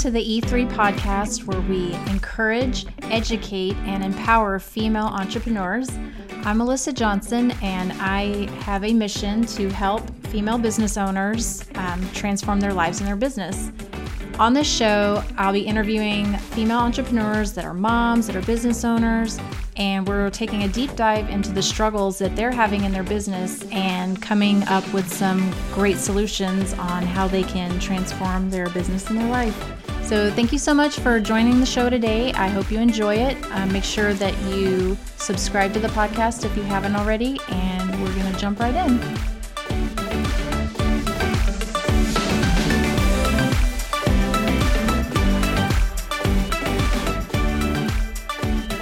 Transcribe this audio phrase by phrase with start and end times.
[0.00, 5.90] to the E3 podcast, where we encourage, educate, and empower female entrepreneurs.
[6.44, 12.60] I'm Melissa Johnson, and I have a mission to help female business owners um, transform
[12.60, 13.70] their lives and their business.
[14.38, 19.38] On this show, I'll be interviewing female entrepreneurs that are moms, that are business owners,
[19.76, 23.66] and we're taking a deep dive into the struggles that they're having in their business
[23.70, 29.18] and coming up with some great solutions on how they can transform their business and
[29.18, 29.79] their life.
[30.02, 32.32] So, thank you so much for joining the show today.
[32.32, 33.36] I hope you enjoy it.
[33.52, 38.12] Uh, make sure that you subscribe to the podcast if you haven't already, and we're
[38.14, 38.98] going to jump right in.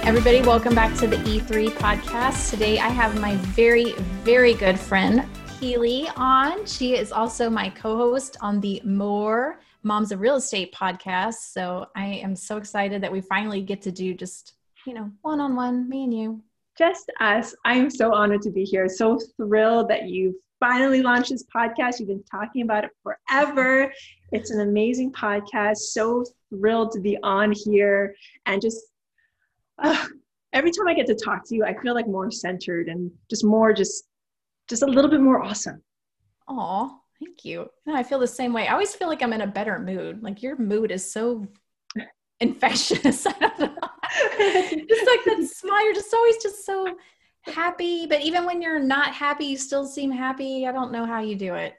[0.09, 2.49] Everybody, welcome back to the E3 podcast.
[2.49, 5.23] Today I have my very, very good friend,
[5.61, 6.65] Pili, on.
[6.65, 11.51] She is also my co host on the More Moms of Real Estate podcast.
[11.51, 14.53] So I am so excited that we finally get to do just,
[14.85, 16.43] you know, one on one, me and you.
[16.77, 17.55] Just us.
[17.65, 18.87] I'm so honored to be here.
[18.89, 21.99] So thrilled that you've finally launched this podcast.
[21.99, 23.91] You've been talking about it forever.
[24.31, 25.77] It's an amazing podcast.
[25.77, 28.79] So thrilled to be on here and just
[29.81, 30.05] uh,
[30.53, 33.45] every time I get to talk to you, I feel like more centered and just
[33.45, 34.05] more, just,
[34.67, 35.81] just a little bit more awesome.
[36.47, 37.69] Oh, thank you.
[37.87, 38.67] I feel the same way.
[38.67, 40.23] I always feel like I'm in a better mood.
[40.23, 41.47] Like your mood is so
[42.39, 43.25] infectious.
[43.27, 43.67] I don't know.
[44.87, 45.83] just like that smile.
[45.85, 46.95] You're just always just so
[47.43, 48.05] happy.
[48.05, 50.67] But even when you're not happy, you still seem happy.
[50.67, 51.75] I don't know how you do it.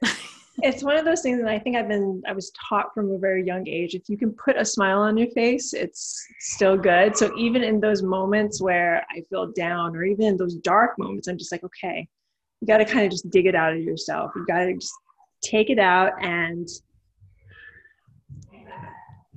[0.62, 3.18] it's one of those things that I think I've been I was taught from a
[3.18, 3.94] very young age.
[3.94, 7.16] If you can put a smile on your face, it's still good.
[7.16, 11.28] So even in those moments where I feel down or even in those dark moments,
[11.28, 12.06] I'm just like, okay,
[12.60, 14.32] you got to kind of just dig it out of yourself.
[14.36, 14.92] You got to just
[15.42, 16.68] take it out and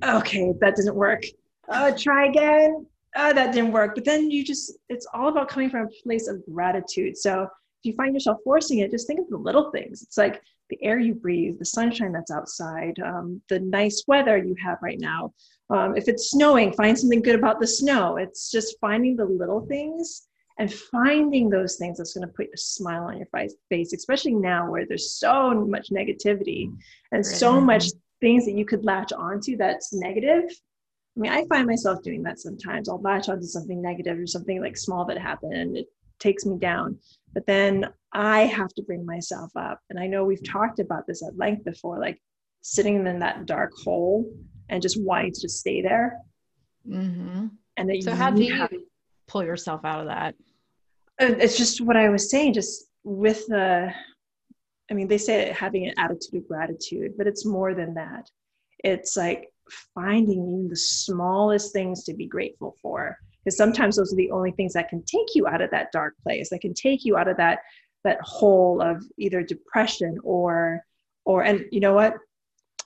[0.02, 1.22] okay, that doesn't work.
[1.68, 2.86] Oh, try again.
[3.16, 3.94] Oh, that didn't work.
[3.94, 7.16] But then you just it's all about coming from a place of gratitude.
[7.16, 7.48] So if
[7.82, 10.02] you find yourself forcing it, just think of the little things.
[10.02, 14.56] It's like the air you breathe, the sunshine that's outside, um, the nice weather you
[14.62, 15.32] have right now.
[15.70, 18.16] Um, if it's snowing, find something good about the snow.
[18.16, 20.26] It's just finding the little things
[20.58, 23.28] and finding those things that's going to put a smile on your
[23.68, 26.72] face, especially now where there's so much negativity
[27.10, 27.86] and so much
[28.20, 30.44] things that you could latch onto that's negative.
[31.16, 32.88] I mean, I find myself doing that sometimes.
[32.88, 35.86] I'll latch onto something negative or something like small that happened and it
[36.18, 36.98] takes me down.
[37.32, 39.80] But then I have to bring myself up.
[39.90, 42.20] And I know we've talked about this at length before, like
[42.62, 44.32] sitting in that dark hole
[44.68, 46.18] and just wanting to just stay there.
[46.88, 47.46] Mm-hmm.
[47.76, 48.72] And that so, how do you have,
[49.26, 50.34] pull yourself out of that?
[51.18, 53.92] It's just what I was saying, just with the,
[54.90, 58.28] I mean, they say having an attitude of gratitude, but it's more than that.
[58.82, 59.48] It's like
[59.94, 64.52] finding even the smallest things to be grateful for because sometimes those are the only
[64.52, 67.28] things that can take you out of that dark place that can take you out
[67.28, 67.60] of that
[68.04, 70.84] that hole of either depression or
[71.24, 72.14] or and you know what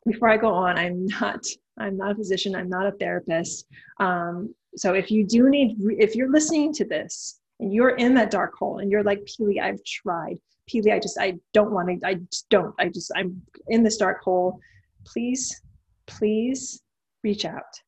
[0.07, 1.45] before i go on i'm not
[1.79, 3.67] i'm not a physician i'm not a therapist
[4.01, 8.31] um, so if you do need if you're listening to this and you're in that
[8.31, 10.39] dark hole and you're like pili i've tried
[10.71, 13.97] pili i just i don't want to i just don't i just i'm in this
[13.97, 14.61] dark hole
[15.05, 15.63] please
[16.07, 16.83] please
[17.25, 17.81] reach out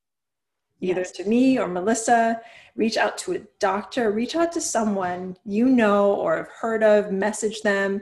[0.81, 1.13] either yes.
[1.13, 2.41] to me or melissa
[2.81, 7.13] reach out to a doctor, reach out to someone you know or have heard of,
[7.13, 8.01] message them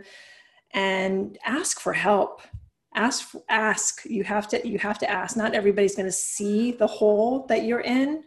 [0.72, 2.42] and ask for help.
[2.94, 4.04] Ask ask.
[4.04, 5.36] You have to you have to ask.
[5.36, 8.24] Not everybody's going to see the hole that you're in.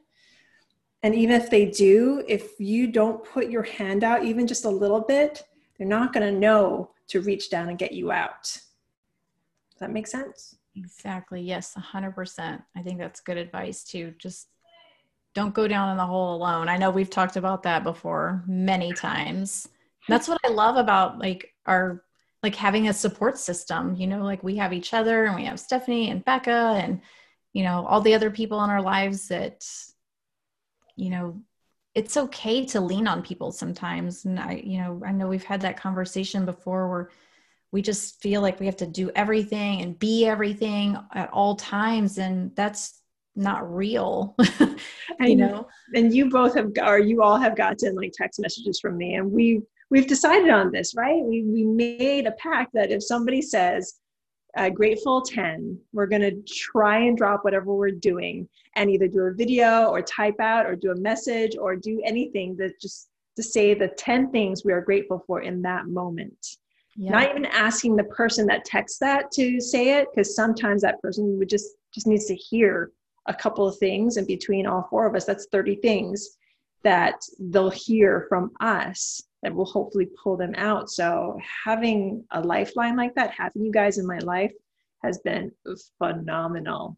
[1.03, 4.69] And even if they do, if you don't put your hand out even just a
[4.69, 5.43] little bit,
[5.77, 8.43] they're not going to know to reach down and get you out.
[8.43, 10.55] Does that make sense?
[10.75, 11.41] Exactly.
[11.41, 12.63] Yes, 100%.
[12.75, 14.13] I think that's good advice too.
[14.17, 14.47] Just
[15.33, 16.69] don't go down in the hole alone.
[16.69, 19.67] I know we've talked about that before many times.
[20.07, 22.03] That's what I love about like our
[22.43, 25.59] like having a support system, you know, like we have each other and we have
[25.59, 27.01] Stephanie and Becca and
[27.53, 29.65] you know, all the other people in our lives that
[30.95, 31.41] you know,
[31.93, 34.25] it's okay to lean on people sometimes.
[34.25, 37.09] And I you know, I know we've had that conversation before where
[37.71, 42.17] we just feel like we have to do everything and be everything at all times
[42.17, 43.01] and that's
[43.33, 44.35] not real
[45.21, 45.65] you know?
[45.95, 49.31] and you both have or you all have gotten like text messages from me and
[49.31, 51.21] we we've decided on this right?
[51.23, 53.93] We we made a pact that if somebody says
[54.57, 59.21] uh, grateful 10 we're going to try and drop whatever we're doing and either do
[59.21, 63.43] a video or type out or do a message or do anything that just to
[63.43, 66.57] say the 10 things we are grateful for in that moment.
[66.97, 67.11] Yeah.
[67.11, 71.37] not even asking the person that texts that to say it because sometimes that person
[71.39, 72.91] would just just needs to hear
[73.27, 75.25] a couple of things and between all four of us.
[75.25, 76.37] That's 30 things
[76.83, 80.89] that they'll hear from us that will hopefully pull them out.
[80.89, 84.53] So having a lifeline like that having you guys in my life
[85.03, 85.51] has been
[85.97, 86.97] phenomenal.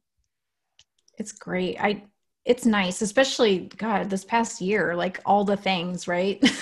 [1.17, 1.77] It's great.
[1.79, 2.03] I
[2.45, 6.39] it's nice especially god this past year like all the things right?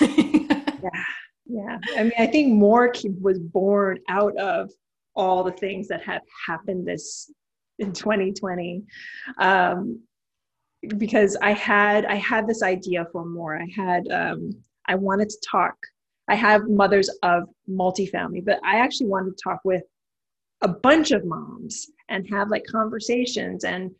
[0.82, 1.04] Yeah
[1.46, 1.78] yeah.
[1.96, 4.70] I mean i think more was born out of
[5.14, 7.30] all the things that have happened this
[7.78, 8.82] in 2020
[9.38, 10.00] um,
[10.98, 13.56] because i had i had this idea for more.
[13.56, 14.50] I had um,
[14.92, 15.74] i wanted to talk.
[16.28, 19.82] I have mothers of multifamily but i actually wanted to talk with
[20.62, 23.90] a bunch of moms and have like conversations and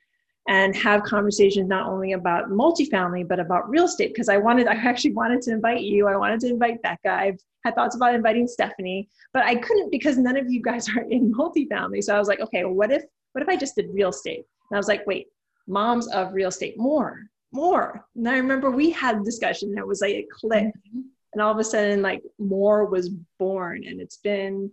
[0.49, 4.75] and have conversations not only about multifamily but about real estate because i wanted i
[4.75, 6.09] actually wanted to invite you.
[6.09, 7.11] I wanted to invite becca.
[7.11, 11.05] I've had thoughts about inviting stephanie but i couldn't because none of you guys are
[11.17, 12.03] in multifamily.
[12.03, 13.03] So i was like okay what if
[13.33, 14.45] what if i just did real estate?
[14.71, 15.27] And i was like wait
[15.67, 17.11] moms of real estate more
[17.53, 21.01] more and i remember we had a discussion and it was like it clicked mm-hmm.
[21.33, 24.71] and all of a sudden like more was born and it's been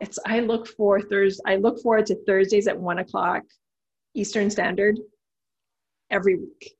[0.00, 3.42] it's i look for thursday i look forward to thursdays at one o'clock
[4.14, 4.98] Eastern Standard
[6.10, 6.76] every week,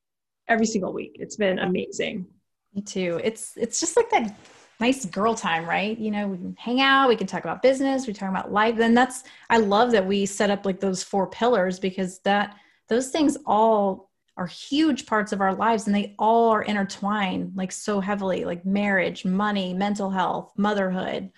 [0.47, 1.17] every single week.
[1.19, 2.25] It's been amazing.
[2.73, 3.19] Me too.
[3.23, 4.35] It's it's just like that
[4.79, 5.97] nice girl time, right?
[5.97, 8.75] You know, we can hang out, we can talk about business, we talk about life.
[8.75, 12.55] Then that's I love that we set up like those four pillars because that
[12.89, 17.71] those things all are huge parts of our lives and they all are intertwined like
[17.71, 21.29] so heavily like marriage money mental health motherhood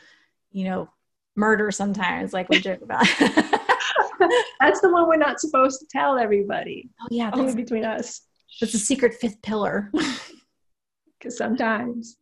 [0.52, 0.88] you know
[1.36, 3.06] murder sometimes like we joke about
[4.60, 6.90] that's the one we're not supposed to tell everybody.
[7.02, 8.22] Oh yeah, only between us.
[8.60, 9.92] That's a secret fifth pillar.
[11.20, 12.18] Because sometimes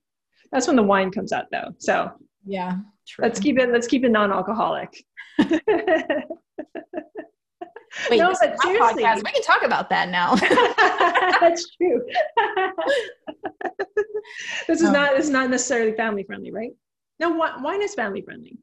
[0.51, 1.73] that's when the wine comes out, though.
[1.79, 2.11] So
[2.45, 2.77] yeah,
[3.07, 3.23] true.
[3.23, 3.71] let's keep it.
[3.71, 5.03] Let's keep it non-alcoholic.
[8.09, 9.23] Wait, no, but seriously, podcast.
[9.23, 10.35] we can talk about that now.
[11.39, 12.01] That's true.
[14.67, 16.71] this is um, not this is not necessarily family friendly, right?
[17.19, 18.57] No, wine is family friendly.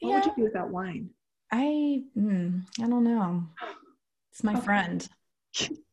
[0.00, 0.16] What yeah.
[0.16, 1.10] would you do without wine?
[1.52, 3.44] I mm, I don't know.
[4.32, 4.62] It's my okay.
[4.62, 5.08] friend.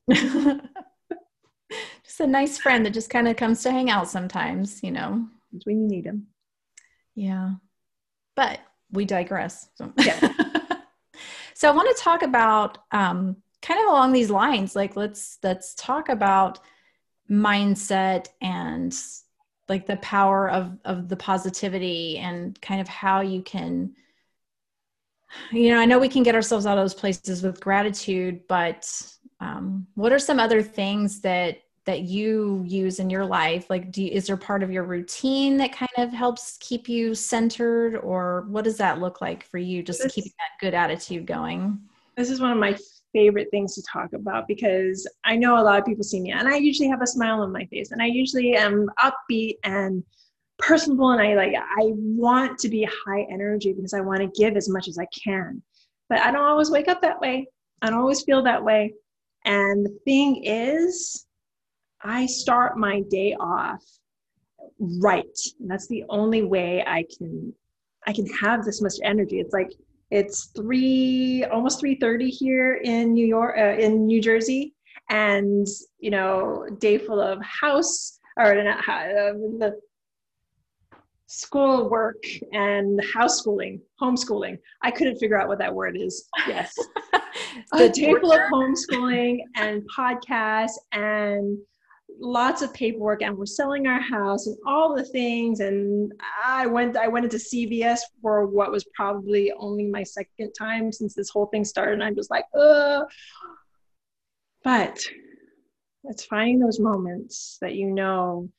[0.09, 5.27] just a nice friend that just kind of comes to hang out sometimes, you know.
[5.53, 6.27] It's when you need him.
[7.15, 7.55] Yeah.
[8.35, 8.59] But
[8.91, 9.69] we digress.
[9.75, 10.30] So, yeah.
[11.61, 14.75] So I want to talk about um, kind of along these lines.
[14.75, 16.57] Like let's let's talk about
[17.29, 18.91] mindset and
[19.69, 23.93] like the power of of the positivity and kind of how you can
[25.51, 28.91] you know, I know we can get ourselves out of those places with gratitude, but
[29.39, 33.69] um, what are some other things that that you use in your life?
[33.69, 37.15] Like, do you, is there part of your routine that kind of helps keep you
[37.15, 41.25] centered, or what does that look like for you, just this, keeping that good attitude
[41.25, 41.79] going?
[42.15, 42.77] This is one of my
[43.13, 46.47] favorite things to talk about because I know a lot of people see me, and
[46.47, 50.03] I usually have a smile on my face, and I usually am upbeat and
[50.61, 54.55] personable and I like I want to be high energy because I want to give
[54.55, 55.61] as much as I can.
[56.07, 57.47] But I don't always wake up that way.
[57.81, 58.93] I don't always feel that way.
[59.45, 61.25] And the thing is,
[62.03, 63.83] I start my day off
[64.79, 65.37] right.
[65.59, 67.53] And that's the only way I can
[68.07, 69.39] I can have this much energy.
[69.39, 69.71] It's like
[70.09, 74.73] it's three almost 3:30 here in New York uh, in New Jersey
[75.09, 75.67] and
[75.99, 79.79] you know day full of house or uh, the
[81.27, 84.57] school work and house schooling, homeschooling.
[84.81, 86.27] I couldn't figure out what that word is.
[86.45, 86.73] Yes.
[87.71, 91.57] the table of homeschooling and podcasts and
[92.21, 96.13] lots of paperwork and we're selling our house and all the things and
[96.45, 101.15] i went i went into cvs for what was probably only my second time since
[101.15, 103.05] this whole thing started and i'm just like Ugh.
[104.63, 104.99] but
[106.05, 108.49] it's finding those moments that you know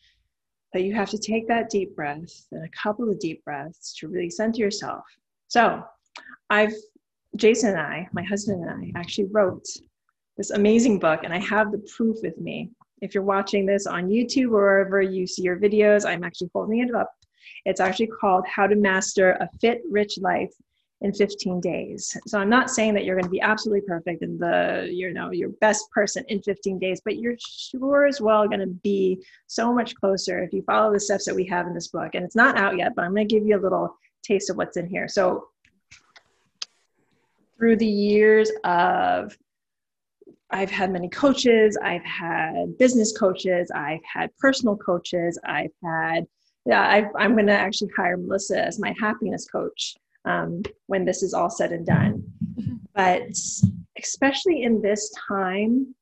[0.73, 4.09] that you have to take that deep breath and a couple of deep breaths to
[4.09, 5.04] really center yourself.
[5.49, 5.85] So,
[6.50, 6.73] I've,
[7.37, 9.66] Jason and I, my husband and I, actually wrote
[10.37, 12.71] this amazing book, and I have the proof with me.
[13.03, 16.79] If you're watching this on YouTube or wherever you see your videos, I'm actually holding
[16.79, 17.11] it up.
[17.65, 20.53] It's actually called How to Master a Fit, Rich Life
[21.01, 22.17] in 15 days.
[22.27, 25.33] So I'm not saying that you're going to be absolutely perfect and the you know
[25.33, 29.75] your best person in 15 days, but you're sure as well going to be so
[29.75, 32.15] much closer if you follow the steps that we have in this book.
[32.15, 34.57] And it's not out yet, but I'm going to give you a little taste of
[34.57, 35.09] what's in here.
[35.09, 35.49] So
[37.59, 39.37] through the years of
[40.53, 46.27] I've had many coaches, I've had business coaches, I've had personal coaches, I've had
[46.65, 51.23] yeah, i am going to actually hire Melissa as my happiness coach um, when this
[51.23, 52.23] is all said and done.
[52.95, 53.23] But
[53.99, 55.95] especially in this time,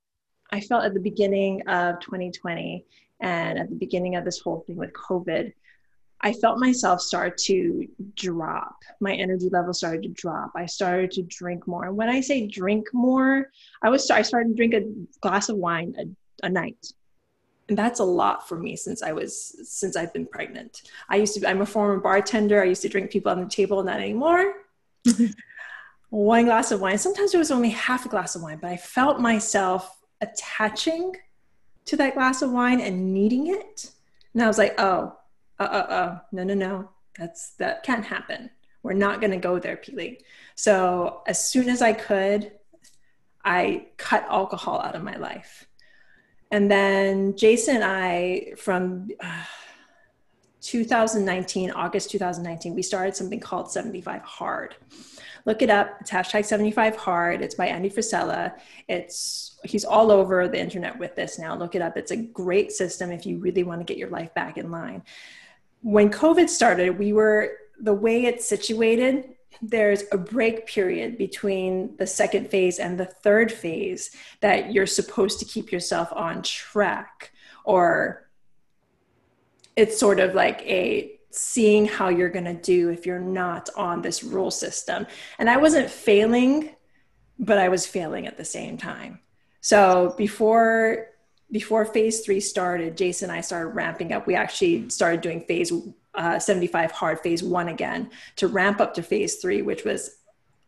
[0.53, 2.85] I felt at the beginning of 2020
[3.21, 5.53] and at the beginning of this whole thing with COVID,
[6.23, 8.77] I felt myself start to drop.
[9.01, 10.53] My energy level started to drop.
[10.55, 11.87] I started to drink more.
[11.87, 13.51] And when I say drink more,
[13.83, 16.93] I was I started to drink a glass of wine a, a night.
[17.69, 20.83] And that's a lot for me since I was since I've been pregnant.
[21.09, 22.61] I used to I'm a former bartender.
[22.61, 24.55] I used to drink people on the table, not anymore.
[26.11, 26.99] one glass of wine.
[26.99, 31.15] Sometimes it was only half a glass of wine, but I felt myself attaching
[31.87, 33.91] to that glass of wine and needing it.
[34.35, 35.17] And I was like, oh,
[35.61, 36.89] uh, uh, uh, no, no, no,
[37.19, 38.51] that's that can't happen.
[38.83, 40.19] We're not going to go there, Pili.
[40.55, 42.53] So as soon as I could,
[43.45, 45.67] I cut alcohol out of my life.
[46.51, 49.45] And then Jason and I, from uh,
[50.63, 54.75] 2019, August 2019, we started something called 75 Hard.
[55.47, 55.97] Look it up.
[56.01, 57.43] It's hashtag 75 hard.
[57.43, 58.55] It's by Andy Frisella.
[58.89, 61.57] It's he's all over the internet with this now.
[61.57, 61.97] Look it up.
[61.97, 65.03] It's a great system if you really want to get your life back in line.
[65.83, 72.07] When COVID started, we were the way it's situated, there's a break period between the
[72.07, 77.33] second phase and the third phase that you're supposed to keep yourself on track
[77.65, 78.29] or
[79.77, 84.03] it's sort of like a seeing how you're going to do if you're not on
[84.03, 85.07] this rule system.
[85.39, 86.71] And I wasn't failing,
[87.39, 89.21] but I was failing at the same time.
[89.61, 91.10] So before
[91.53, 94.27] before phase three started, Jason and I started ramping up.
[94.27, 95.73] We actually started doing phase
[96.15, 100.17] uh, 75 hard, phase one again, to ramp up to phase three, which was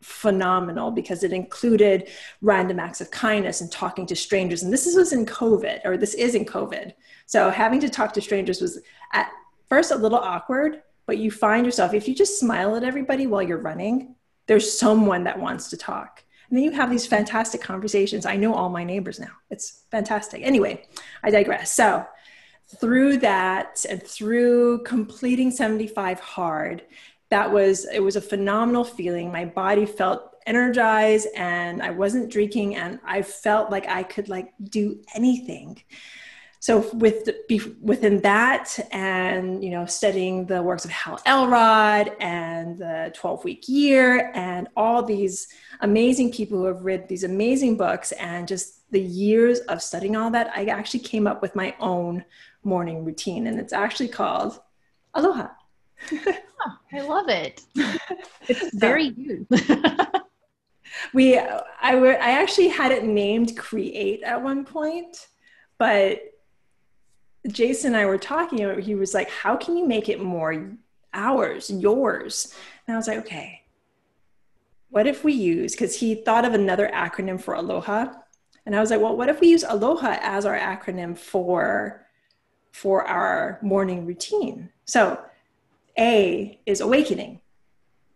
[0.03, 2.09] phenomenal because it included
[2.41, 4.63] random acts of kindness and talking to strangers.
[4.63, 6.93] And this was in COVID, or this is in COVID.
[7.27, 8.81] So having to talk to strangers was
[9.13, 9.31] at
[9.69, 13.43] first a little awkward, but you find yourself, if you just smile at everybody while
[13.43, 16.25] you're running, there's someone that wants to talk.
[16.53, 18.27] And then you have these fantastic conversations.
[18.27, 19.33] I know all my neighbors now.
[19.49, 20.43] It's fantastic.
[20.43, 20.85] Anyway,
[21.23, 21.73] I digress.
[21.73, 22.05] So,
[22.79, 26.83] through that and through completing 75 hard,
[27.31, 29.33] that was it was a phenomenal feeling.
[29.33, 34.53] My body felt energized and I wasn't drinking and I felt like I could like
[34.63, 35.83] do anything
[36.63, 37.29] so with
[37.83, 43.65] within that and you know studying the works of hal elrod and the 12 week
[43.69, 45.49] year and all these
[45.81, 50.31] amazing people who have read these amazing books and just the years of studying all
[50.31, 52.25] that i actually came up with my own
[52.63, 54.61] morning routine and it's actually called
[55.15, 55.49] aloha.
[56.13, 57.61] Oh, i love it.
[58.49, 59.47] It's very you.
[61.15, 65.27] We I, I actually had it named create at one point
[65.79, 66.21] but
[67.49, 70.73] Jason and I were talking about, he was like, How can you make it more
[71.13, 72.55] ours, yours?
[72.87, 73.63] And I was like, Okay,
[74.91, 78.13] what if we use, because he thought of another acronym for Aloha.
[78.65, 82.07] And I was like, Well, what if we use Aloha as our acronym for,
[82.73, 84.71] for our morning routine?
[84.85, 85.21] So
[85.99, 87.42] A is awakening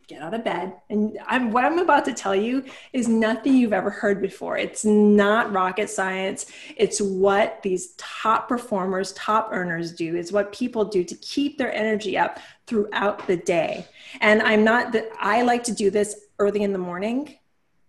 [0.09, 0.75] get out of bed.
[0.89, 4.57] And I'm, what I'm about to tell you is nothing you've ever heard before.
[4.57, 6.47] It's not rocket science.
[6.77, 10.15] It's what these top performers, top earners do.
[10.15, 13.87] It's what people do to keep their energy up throughout the day.
[14.21, 17.39] And I'm not that I like to do this early in the morning.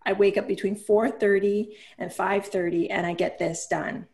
[0.04, 4.08] I wake up between 4:30 and 5:30 and I get this done.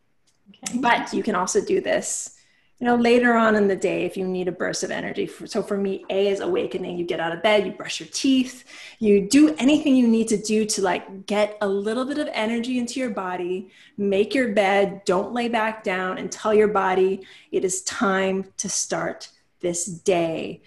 [0.50, 0.80] Okay.
[0.80, 2.38] But you can also do this
[2.80, 5.28] you know, later on in the day, if you need a burst of energy.
[5.46, 6.98] So for me, A is awakening.
[6.98, 8.66] You get out of bed, you brush your teeth,
[9.00, 12.80] you do anything you need to do to like get a little bit of energy
[12.80, 17.64] into your body, make your bed, don't lay back down and tell your body it
[17.64, 19.30] is time to start
[19.62, 20.62] this day.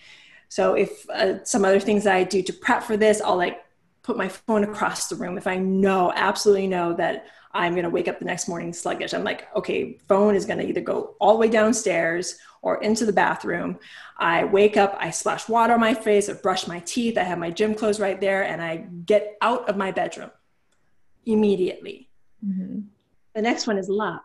[0.48, 3.62] So if uh, some other things that I do to prep for this, I'll like
[4.02, 7.90] put my phone across the room if I know, absolutely know that I'm going to
[7.90, 9.14] wake up the next morning sluggish.
[9.14, 13.06] I'm like, okay, phone is going to either go all the way downstairs or into
[13.06, 13.78] the bathroom.
[14.18, 17.38] I wake up, I splash water on my face, I brush my teeth, I have
[17.38, 20.30] my gym clothes right there, and I get out of my bedroom
[21.24, 22.08] immediately.
[22.44, 22.80] Mm-hmm.
[23.34, 24.20] The next one is love.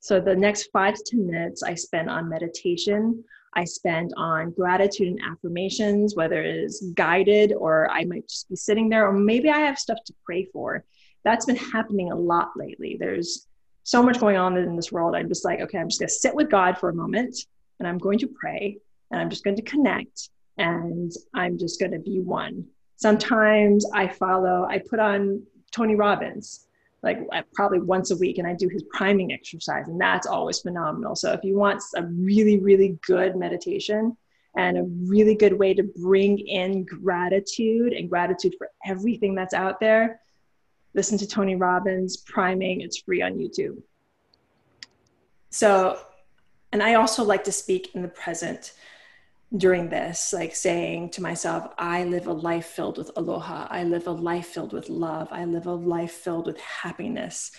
[0.00, 3.24] So the next five to 10 minutes I spend on meditation.
[3.54, 8.56] I spend on gratitude and affirmations, whether it is guided or I might just be
[8.56, 10.84] sitting there, or maybe I have stuff to pray for
[11.26, 12.96] that's been happening a lot lately.
[12.98, 13.48] There's
[13.82, 15.16] so much going on in this world.
[15.16, 17.36] I'm just like, okay, I'm just going to sit with God for a moment
[17.80, 18.78] and I'm going to pray
[19.10, 22.64] and I'm just going to connect and I'm just going to be one.
[22.94, 25.42] Sometimes I follow, I put on
[25.72, 26.68] Tony Robbins
[27.02, 30.60] like uh, probably once a week and I do his priming exercise and that's always
[30.60, 31.16] phenomenal.
[31.16, 34.16] So if you want a really, really good meditation
[34.56, 39.80] and a really good way to bring in gratitude and gratitude for everything that's out
[39.80, 40.20] there,
[40.96, 42.80] listen to Tony Robbins priming.
[42.80, 43.80] It's free on YouTube.
[45.50, 46.00] So,
[46.72, 48.72] and I also like to speak in the present
[49.56, 53.68] during this, like saying to myself, I live a life filled with aloha.
[53.70, 55.28] I live a life filled with love.
[55.30, 57.52] I live a life filled with happiness.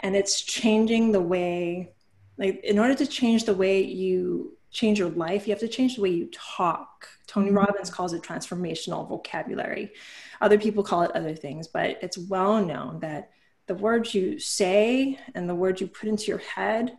[0.00, 1.94] And it's changing the way,
[2.36, 5.96] like, in order to change the way you change your life, you have to change
[5.96, 7.06] the way you talk.
[7.26, 7.58] Tony mm-hmm.
[7.58, 9.92] Robbins calls it transformational vocabulary.
[10.42, 13.30] Other people call it other things, but it's well known that
[13.66, 16.96] the words you say and the words you put into your head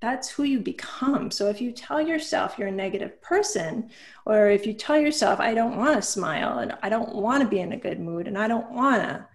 [0.00, 1.30] that's who you become.
[1.30, 3.90] So if you tell yourself you're a negative person,
[4.26, 7.48] or if you tell yourself, I don't want to smile and I don't want to
[7.48, 9.26] be in a good mood and I don't want to,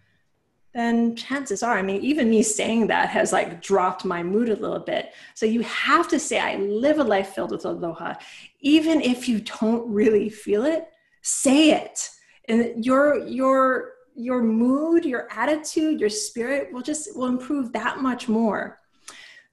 [0.74, 4.56] then chances are, I mean, even me saying that has like dropped my mood a
[4.56, 5.14] little bit.
[5.34, 8.14] So you have to say, I live a life filled with aloha.
[8.62, 10.88] Even if you don't really feel it,
[11.22, 12.10] say it.
[12.52, 18.28] And your, your, your mood, your attitude, your spirit will just will improve that much
[18.28, 18.80] more.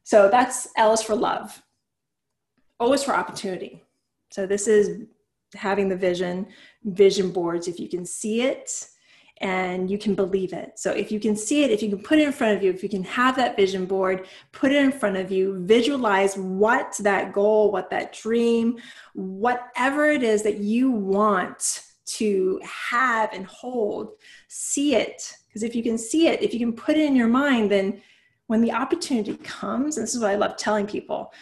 [0.03, 1.63] So that's L is for love.
[2.81, 3.85] O is for opportunity.
[4.31, 5.07] So this is
[5.55, 6.49] having the vision,
[6.83, 7.69] vision boards.
[7.69, 8.89] If you can see it
[9.41, 10.73] and you can believe it.
[10.77, 12.71] So if you can see it, if you can put it in front of you,
[12.71, 16.97] if you can have that vision board, put it in front of you, visualize what
[16.99, 18.77] that goal, what that dream,
[19.15, 21.85] whatever it is that you want
[22.17, 24.13] to have and hold,
[24.49, 25.35] see it.
[25.47, 28.01] Because if you can see it, if you can put it in your mind, then
[28.47, 31.33] when the opportunity comes, and this is what I love telling people,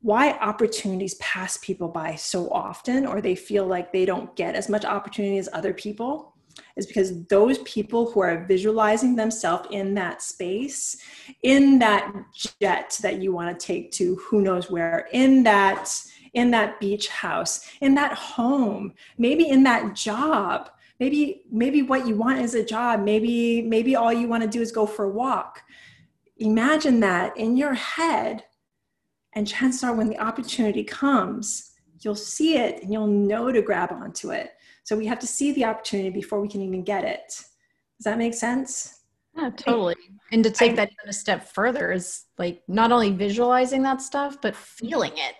[0.00, 4.68] why opportunities pass people by so often, or they feel like they don't get as
[4.68, 6.34] much opportunity as other people,
[6.76, 10.96] is because those people who are visualizing themselves in that space,
[11.42, 12.12] in that
[12.60, 15.88] jet that you want to take to who knows where, in that
[16.38, 20.70] in that beach house, in that home, maybe in that job,
[21.00, 24.60] maybe maybe what you want is a job, maybe maybe all you want to do
[24.62, 25.62] is go for a walk.
[26.36, 28.44] Imagine that in your head
[29.34, 31.68] and chances are when the opportunity comes
[32.00, 34.52] you'll see it and you'll know to grab onto it.
[34.84, 37.26] So we have to see the opportunity before we can even get it.
[37.26, 39.00] Does that make sense?
[39.36, 39.96] Yeah totally.
[40.32, 44.00] And to take I, that even a step further is like not only visualizing that
[44.00, 45.34] stuff but feeling it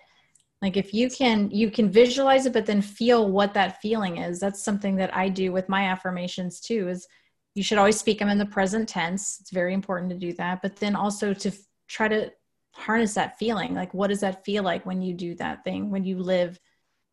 [0.61, 4.39] like if you can you can visualize it but then feel what that feeling is
[4.39, 7.07] that's something that i do with my affirmations too is
[7.55, 9.37] you should always speak them in the present tense.
[9.41, 10.61] It's very important to do that.
[10.61, 12.31] But then also to f- try to
[12.71, 13.73] harness that feeling.
[13.73, 16.59] Like, what does that feel like when you do that thing, when you live,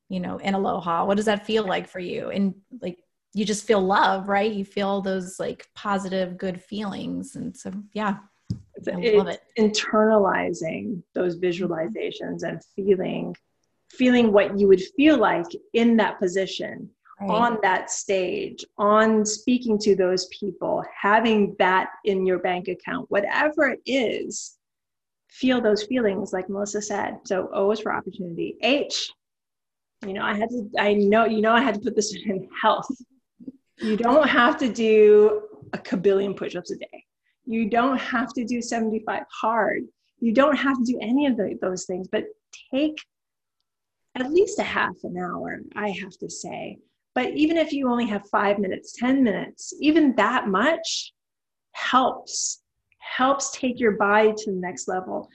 [0.09, 1.05] you know, in aloha?
[1.05, 2.31] What does that feel like for you?
[2.31, 2.99] And like,
[3.35, 4.53] you just feel love, right?
[4.53, 7.35] You feel those like positive, good feelings.
[7.35, 8.19] And so, yeah,
[8.89, 9.41] I love it.
[9.59, 11.65] Internalizing those mm-hmm.
[11.65, 13.35] visualizations and feeling,
[13.91, 17.31] feeling what you would feel like in that position right.
[17.31, 23.69] on that stage, on speaking to those people, having that in your bank account, whatever
[23.71, 24.57] it is,
[25.29, 27.19] feel those feelings, like Melissa said.
[27.25, 28.57] So O is for opportunity.
[28.63, 29.13] H,
[30.07, 32.49] you know, I had to, I know, you know, I had to put this in
[32.61, 32.89] health.
[33.79, 37.05] You don't have to do a kabillion push ups a day.
[37.47, 39.83] You don't have to do 75 hard.
[40.21, 42.25] You don't have to do any of the, those things, but
[42.75, 42.97] take
[44.17, 46.79] at least a half an hour, I have to say,
[47.17, 51.15] but even if you only have five minutes, 10 minutes, even that much
[51.73, 52.63] helps,
[52.99, 55.29] helps take your body to the next level.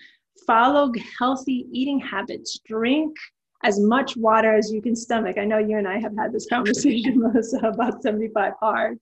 [0.46, 3.16] Follow healthy eating habits, drink
[3.64, 5.38] as much water as you can stomach.
[5.40, 9.00] I know you and I have had this conversation, Melissa, about 75 hard.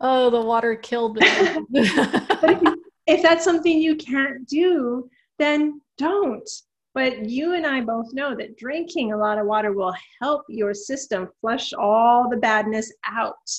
[0.00, 1.26] Oh, the water killed me.
[1.26, 2.74] if,
[3.06, 6.48] if that's something you can't do, then don't.
[6.94, 10.72] But you and I both know that drinking a lot of water will help your
[10.72, 13.50] system flush all the badness out.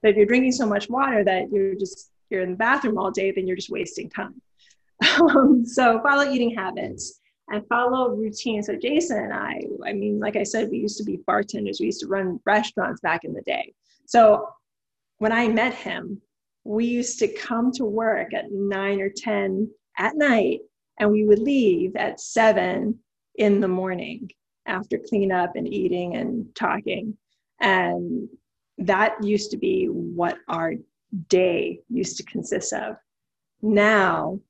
[0.00, 3.10] But if you're drinking so much water that you're just you're in the bathroom all
[3.10, 4.40] day, then you're just wasting time.
[5.20, 8.62] Um, so follow eating habits and follow routine.
[8.62, 11.80] So Jason and I, I mean, like I said, we used to be bartenders.
[11.80, 13.74] We used to run restaurants back in the day.
[14.06, 14.48] So
[15.18, 16.20] when I met him,
[16.64, 20.60] we used to come to work at nine or 10 at night
[20.98, 22.98] and we would leave at seven
[23.36, 24.30] in the morning
[24.66, 27.16] after cleanup and eating and talking.
[27.60, 28.28] And
[28.78, 30.74] that used to be what our
[31.28, 32.96] day used to consist of.
[33.62, 34.40] Now,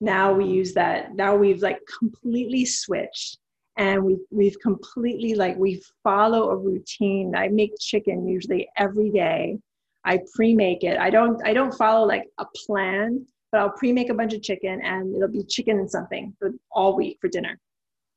[0.00, 3.38] now we use that, now we've like completely switched
[3.78, 7.34] and we we've completely like we follow a routine.
[7.36, 9.58] I make chicken usually every day.
[10.06, 10.98] I pre-make it.
[10.98, 14.80] I don't I don't follow like a plan but I'll pre-make a bunch of chicken
[14.82, 17.58] and it'll be chicken and something for all week for dinner.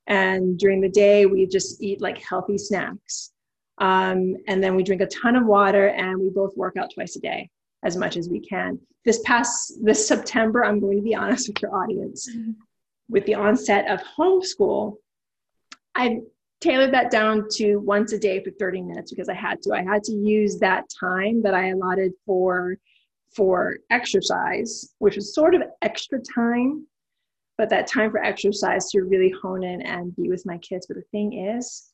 [0.08, 3.32] And during the day, we just eat like healthy snacks.
[3.78, 7.16] Um, and then we drink a ton of water and we both work out twice
[7.16, 7.50] a day.
[7.84, 8.78] as much as we can.
[9.06, 12.30] This past this September, I'm going to be honest with your audience.
[12.30, 12.52] Mm-hmm.
[13.08, 14.98] With the onset of homeschool,
[15.96, 16.20] I
[16.62, 19.74] tailored that down to once a day for 30 minutes because I had to.
[19.74, 22.78] I had to use that time that I allotted for
[23.36, 26.88] for exercise, which was sort of extra time,
[27.58, 30.88] but that time for exercise to really hone in and be with my kids.
[30.88, 31.90] But the thing is,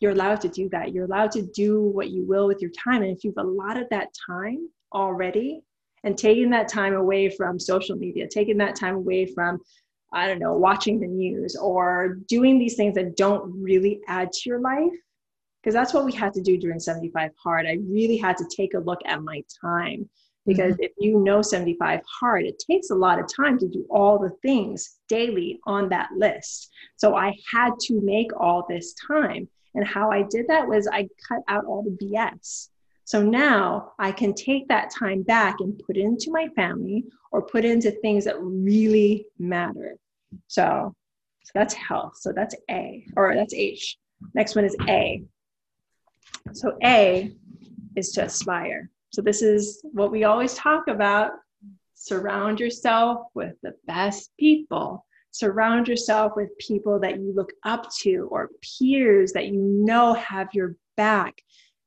[0.00, 0.92] you're allowed to do that.
[0.92, 3.02] You're allowed to do what you will with your time.
[3.02, 5.62] And if you've allotted that time already
[6.04, 9.60] and taking that time away from social media, taking that time away from
[10.12, 14.40] I don't know, watching the news or doing these things that don't really add to
[14.48, 14.92] your life.
[15.62, 17.66] Because that's what we had to do during 75 Hard.
[17.66, 20.08] I really had to take a look at my time.
[20.44, 20.82] Because mm-hmm.
[20.82, 24.32] if you know 75 Hard, it takes a lot of time to do all the
[24.42, 26.68] things daily on that list.
[26.96, 29.48] So I had to make all this time.
[29.74, 32.68] And how I did that was I cut out all the BS.
[33.04, 37.42] So now I can take that time back and put it into my family or
[37.42, 39.96] put it into things that really matter.
[40.48, 40.94] So,
[41.44, 42.14] so that's health.
[42.20, 43.98] So that's A, or that's H.
[44.34, 45.22] Next one is A.
[46.52, 47.32] So A
[47.96, 48.90] is to aspire.
[49.12, 51.32] So this is what we always talk about.
[51.94, 55.04] Surround yourself with the best people.
[55.30, 60.48] Surround yourself with people that you look up to or peers that you know have
[60.52, 61.34] your back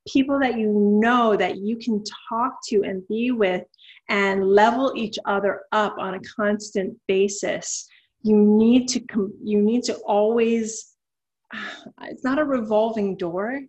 [0.08, 3.64] people that you know that you can talk to and be with
[4.10, 7.88] and level each other up on a constant basis
[8.26, 9.02] you need to
[9.44, 10.96] you need to always
[12.04, 13.62] it's not a revolving door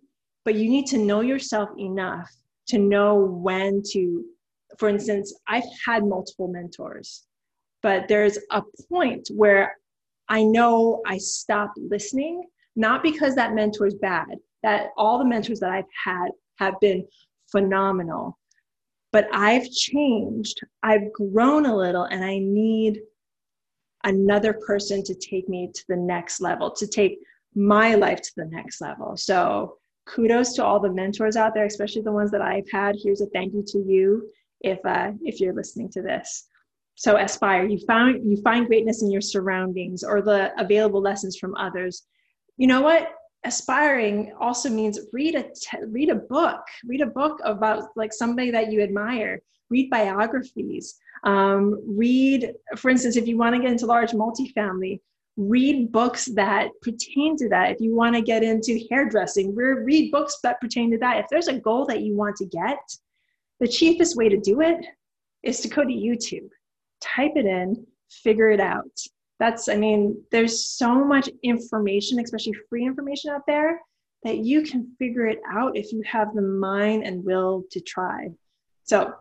[0.45, 2.29] but you need to know yourself enough
[2.67, 4.23] to know when to
[4.77, 7.25] for instance i've had multiple mentors
[7.81, 9.75] but there's a point where
[10.29, 12.43] i know i stop listening
[12.75, 17.05] not because that mentor is bad that all the mentors that I've had have been
[17.51, 18.37] phenomenal.
[19.13, 22.99] But I've changed, I've grown a little, and I need
[24.03, 27.19] another person to take me to the next level, to take
[27.55, 29.17] my life to the next level.
[29.17, 32.95] So kudos to all the mentors out there, especially the ones that I've had.
[33.01, 34.29] Here's a thank you to you
[34.61, 36.45] if uh, if you're listening to this.
[36.95, 37.65] So aspire.
[37.65, 42.03] You found you find greatness in your surroundings or the available lessons from others.
[42.57, 43.09] You know what?
[43.43, 48.51] aspiring also means read a te- read a book read a book about like somebody
[48.51, 53.85] that you admire read biographies um, read for instance if you want to get into
[53.85, 54.99] large multifamily
[55.37, 57.71] read books that pertain to that.
[57.71, 61.19] If you want to get into hairdressing read books that pertain to that.
[61.19, 62.79] If there's a goal that you want to get
[63.59, 64.85] the cheapest way to do it
[65.43, 66.49] is to go to youtube
[67.01, 68.91] type it in figure it out.
[69.39, 73.79] That's i mean there's so much information especially free information out there
[74.23, 78.29] that you can figure it out if you have the mind and will to try.
[78.83, 79.13] So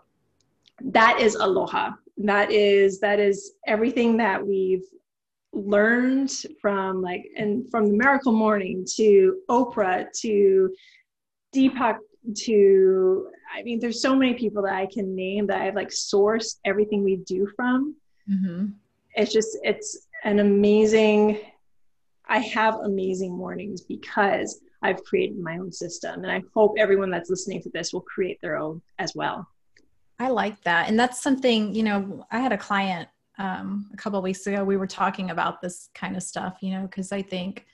[0.81, 1.93] that is aloha.
[2.19, 4.85] That is that is everything that we've
[5.53, 10.71] learned from like and from the miracle morning to oprah to
[11.55, 11.97] deepak
[12.35, 16.57] to i mean there's so many people that i can name that i've like sourced
[16.65, 17.95] everything we do from.
[18.29, 18.67] Mm-hmm.
[19.15, 21.39] it's just it's an amazing
[22.29, 27.31] i have amazing mornings because i've created my own system and i hope everyone that's
[27.31, 29.49] listening to this will create their own as well
[30.19, 30.89] i like that.
[30.89, 34.77] And that's something you know i had a client um, a couple weeks ago we
[34.77, 37.67] were talking about this kind of stuff you know because i think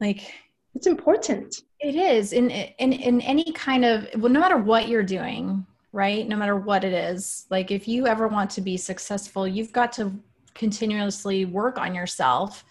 [0.00, 0.32] like
[0.74, 1.62] it's important.
[1.80, 2.32] It is.
[2.32, 6.26] In, in in any kind of well no matter what you're doing right?
[6.26, 9.92] No matter what it is like if you ever want to be successful you've got
[9.92, 10.12] to
[10.54, 12.64] continuously work on yourself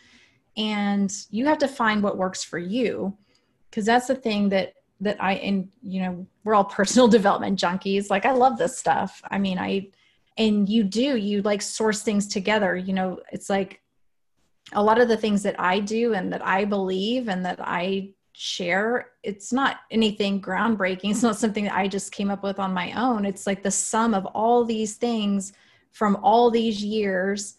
[0.58, 3.16] and you have to find what works for you.
[3.70, 8.10] Because that's the thing that that i and you know we're all personal development junkies.
[8.10, 9.22] Like i love this stuff.
[9.30, 9.90] I mean i
[10.38, 12.76] and you do you like source things together.
[12.76, 13.82] You know it's like
[14.74, 18.10] a lot of the things that i do and that i believe and that i
[18.34, 21.10] share it's not anything groundbreaking.
[21.12, 23.26] It's not something that i just came up with on my own.
[23.26, 25.54] It's like the sum of all these things
[25.92, 27.58] from all these years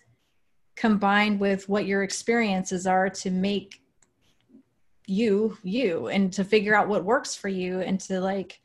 [0.75, 3.82] combined with what your experiences are to make
[5.13, 8.61] you you and to figure out what works for you and to like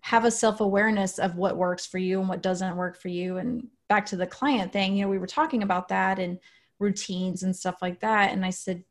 [0.00, 3.66] have a self-awareness of what works for you and what doesn't work for you and
[3.88, 6.38] back to the client thing you know we were talking about that and
[6.78, 8.82] routines and stuff like that and i said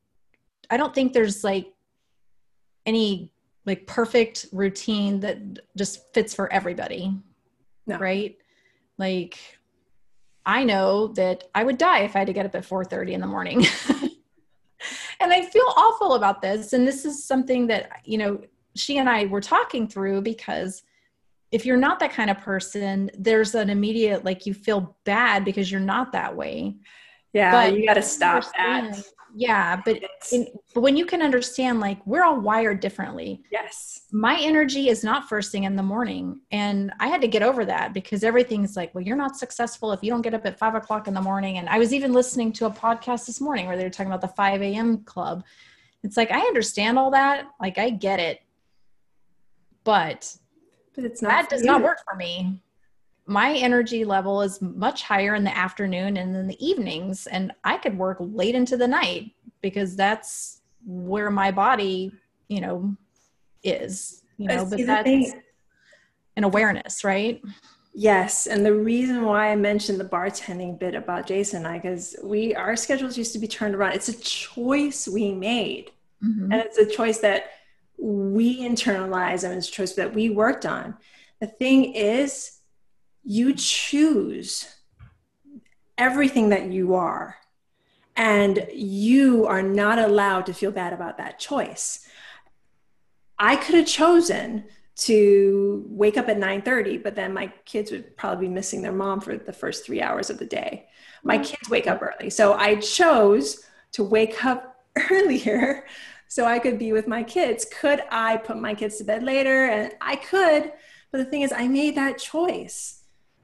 [0.70, 1.74] i don't think there's like
[2.86, 3.32] any
[3.66, 5.38] like perfect routine that
[5.78, 7.14] just fits for everybody
[7.88, 7.98] no.
[7.98, 8.38] right
[8.98, 9.38] like
[10.46, 13.22] I know that I would die if I had to get up at 4:30 in
[13.22, 13.64] the morning.
[15.22, 18.42] and I feel awful about this and this is something that you know
[18.76, 20.84] she and I were talking through because
[21.52, 25.70] if you're not that kind of person, there's an immediate like you feel bad because
[25.70, 26.76] you're not that way.
[27.34, 29.04] Yeah, but you got to stop that.
[29.36, 33.44] Yeah, but in, but when you can understand like we're all wired differently.
[33.52, 34.02] Yes.
[34.12, 37.63] My energy is not first thing in the morning, and I had to get over
[37.65, 40.76] that because everything's like, well, you're not successful if you don't get up at five
[40.76, 41.58] o'clock in the morning.
[41.58, 44.22] And I was even listening to a podcast this morning where they were talking about
[44.22, 45.04] the five a.m.
[45.04, 45.44] club.
[46.04, 48.41] It's like I understand all that, like I get it,
[49.84, 50.36] but
[50.96, 51.67] but it's not that does you.
[51.67, 52.62] not work for me
[53.32, 57.78] my energy level is much higher in the afternoon and in the evenings and i
[57.78, 62.12] could work late into the night because that's where my body
[62.50, 62.94] you know
[63.63, 65.34] is you know but that's
[66.36, 67.41] an awareness right?
[67.94, 72.15] Yes and the reason why i mentioned the bartending bit about jason and i because
[72.24, 73.94] we our schedules used to be turned around.
[73.94, 75.91] It's a choice we made
[76.24, 76.52] mm-hmm.
[76.52, 77.52] and it's a choice that
[77.98, 80.98] we internalize and it's a choice that we worked on.
[81.41, 82.61] The thing is
[83.24, 84.76] you choose
[85.98, 87.38] everything that you are
[88.16, 92.08] and you are not allowed to feel bad about that choice.
[93.38, 98.48] I could have chosen to wake up at 9:30 but then my kids would probably
[98.48, 100.88] be missing their mom for the first 3 hours of the day.
[101.24, 101.46] My mm-hmm.
[101.46, 102.30] kids wake up early.
[102.30, 105.86] So i chose to wake up earlier
[106.28, 107.66] so i could be with my kids.
[107.66, 109.66] Could i put my kids to bed later?
[109.66, 110.74] And i could
[111.12, 113.01] but the thing is i made that choice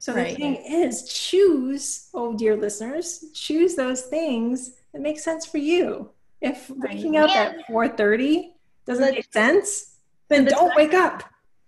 [0.08, 0.30] so right.
[0.30, 6.08] the thing is, choose, oh dear listeners, choose those things that make sense for you.
[6.40, 8.52] If waking up at 4:30
[8.86, 11.24] doesn't make sense, then the don't time, wake up.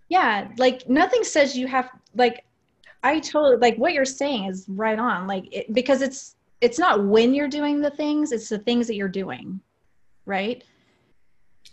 [0.08, 2.46] Yeah, like nothing says you have like
[3.02, 5.26] I totally like what you're saying is right on.
[5.26, 8.94] Like it, because it's it's not when you're doing the things, it's the things that
[8.94, 9.60] you're doing.
[10.24, 10.64] Right?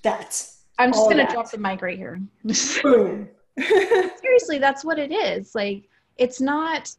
[0.04, 2.22] That's I'm just going to drop the mic right here.
[2.84, 3.30] Boom.
[3.58, 5.56] Seriously, that's what it is.
[5.56, 6.94] Like it's not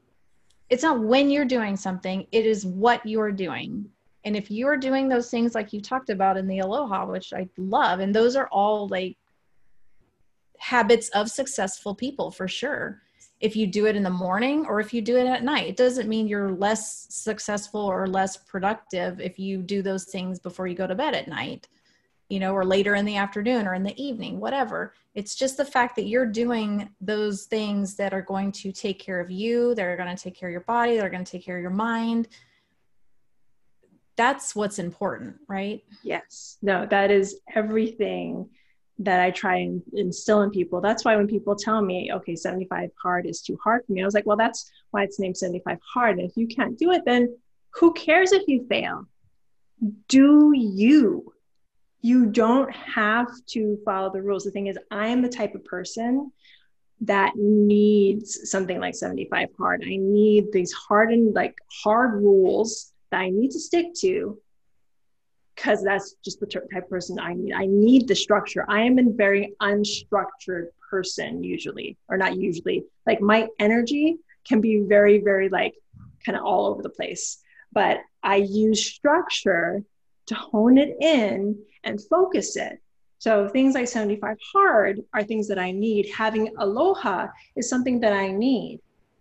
[0.70, 3.86] it's not when you're doing something it is what you're doing.
[4.24, 7.48] And if you're doing those things like you talked about in the aloha which i
[7.56, 9.16] love and those are all like
[10.58, 13.00] habits of successful people for sure.
[13.40, 15.76] If you do it in the morning or if you do it at night it
[15.76, 20.74] doesn't mean you're less successful or less productive if you do those things before you
[20.74, 21.68] go to bed at night
[22.28, 24.92] you know, or later in the afternoon or in the evening, whatever.
[25.14, 29.20] It's just the fact that you're doing those things that are going to take care
[29.20, 31.30] of you, that are going to take care of your body, that are going to
[31.30, 32.28] take care of your mind.
[34.16, 35.82] That's what's important, right?
[36.02, 36.58] Yes.
[36.60, 38.50] No, that is everything
[38.98, 40.80] that I try and instill in people.
[40.80, 44.04] That's why when people tell me, okay, 75 hard is too hard for me, I
[44.04, 46.18] was like, well, that's why it's named 75 hard.
[46.18, 47.36] And if you can't do it, then
[47.74, 49.06] who cares if you fail?
[50.08, 51.32] Do you?
[52.00, 54.44] You don't have to follow the rules.
[54.44, 56.32] The thing is, I am the type of person
[57.00, 59.82] that needs something like 75 hard.
[59.84, 64.38] I need these hardened, like hard rules that I need to stick to
[65.54, 67.52] because that's just the type of person I need.
[67.52, 68.64] I need the structure.
[68.68, 72.84] I am a very unstructured person usually, or not usually.
[73.06, 75.74] Like my energy can be very, very like
[76.24, 77.38] kind of all over the place.
[77.72, 79.82] But I use structure
[80.26, 82.80] to hone it in and focus it.
[83.18, 86.08] So things like 75 hard are things that I need.
[86.10, 88.80] Having aloha is something that I need.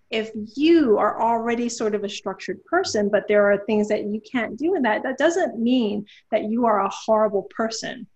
[0.10, 4.22] If you are already sort of a structured person, but there are things that you
[4.22, 8.08] can't do in that, that doesn't mean that you are a horrible person.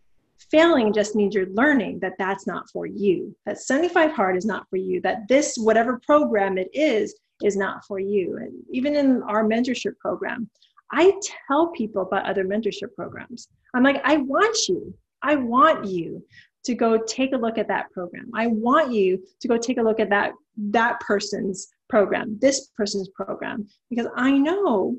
[0.52, 3.36] Failing just means you're learning that that's not for you.
[3.46, 5.02] That 75 hard is not for you.
[5.02, 8.38] That this, whatever program it is, is not for you.
[8.38, 10.50] And even in our mentorship program,
[10.92, 11.14] I
[11.48, 13.48] tell people about other mentorship programs.
[13.74, 16.24] I'm like, I want you, I want you
[16.66, 18.30] to go take a look at that program.
[18.36, 23.10] I want you to go take a look at that that person's program, this person's
[23.10, 24.98] program, because I know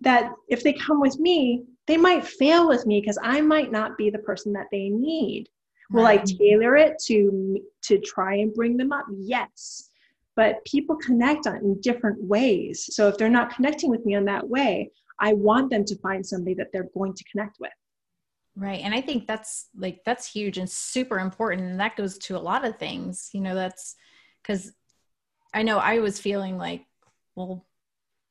[0.00, 3.96] that if they come with me, they might fail with me because I might not
[3.96, 5.48] be the person that they need.
[5.90, 9.06] Will I tailor it to to try and bring them up?
[9.12, 9.88] Yes.
[10.36, 12.88] But people connect on in different ways.
[12.94, 14.90] So if they're not connecting with me on that way,
[15.20, 17.70] I want them to find somebody that they're going to connect with.
[18.56, 18.80] Right.
[18.82, 21.68] And I think that's like, that's huge and super important.
[21.68, 23.94] And that goes to a lot of things, you know, that's
[24.42, 24.72] because
[25.54, 26.84] I know I was feeling like,
[27.36, 27.66] well,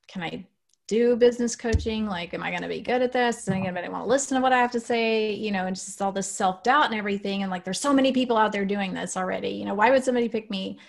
[0.07, 0.45] can I
[0.87, 2.07] do business coaching?
[2.07, 3.43] Like, am I going to be good at this?
[3.43, 5.33] Is anybody want to listen to what I have to say?
[5.33, 7.43] You know, and just all this self doubt and everything.
[7.43, 9.49] And like, there's so many people out there doing this already.
[9.49, 10.79] You know, why would somebody pick me?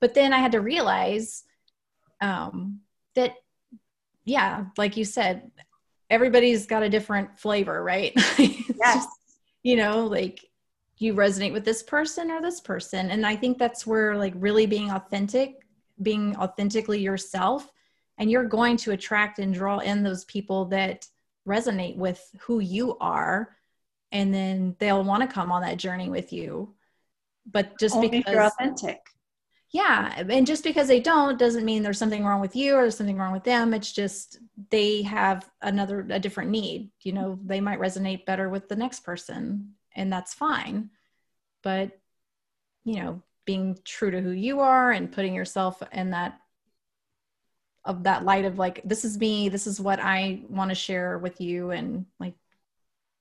[0.00, 1.44] But then I had to realize
[2.20, 2.80] um,
[3.14, 3.36] that
[4.24, 5.50] yeah, like you said,
[6.10, 8.12] everybody's got a different flavor, right?
[8.38, 9.06] yes.
[9.62, 10.44] you know, like
[10.98, 14.66] you resonate with this person or this person and i think that's where like really
[14.66, 15.66] being authentic
[16.02, 17.70] being authentically yourself
[18.18, 21.06] and you're going to attract and draw in those people that
[21.46, 23.56] resonate with who you are
[24.12, 26.72] and then they'll want to come on that journey with you
[27.50, 29.00] but just Only because you're authentic
[29.74, 32.96] yeah and just because they don't doesn't mean there's something wrong with you or there's
[32.96, 33.74] something wrong with them.
[33.74, 34.38] It's just
[34.70, 39.00] they have another a different need you know they might resonate better with the next
[39.00, 40.90] person and that's fine.
[41.62, 41.90] But
[42.84, 46.38] you know being true to who you are and putting yourself in that
[47.84, 51.18] of that light of like this is me this is what i want to share
[51.18, 52.34] with you and like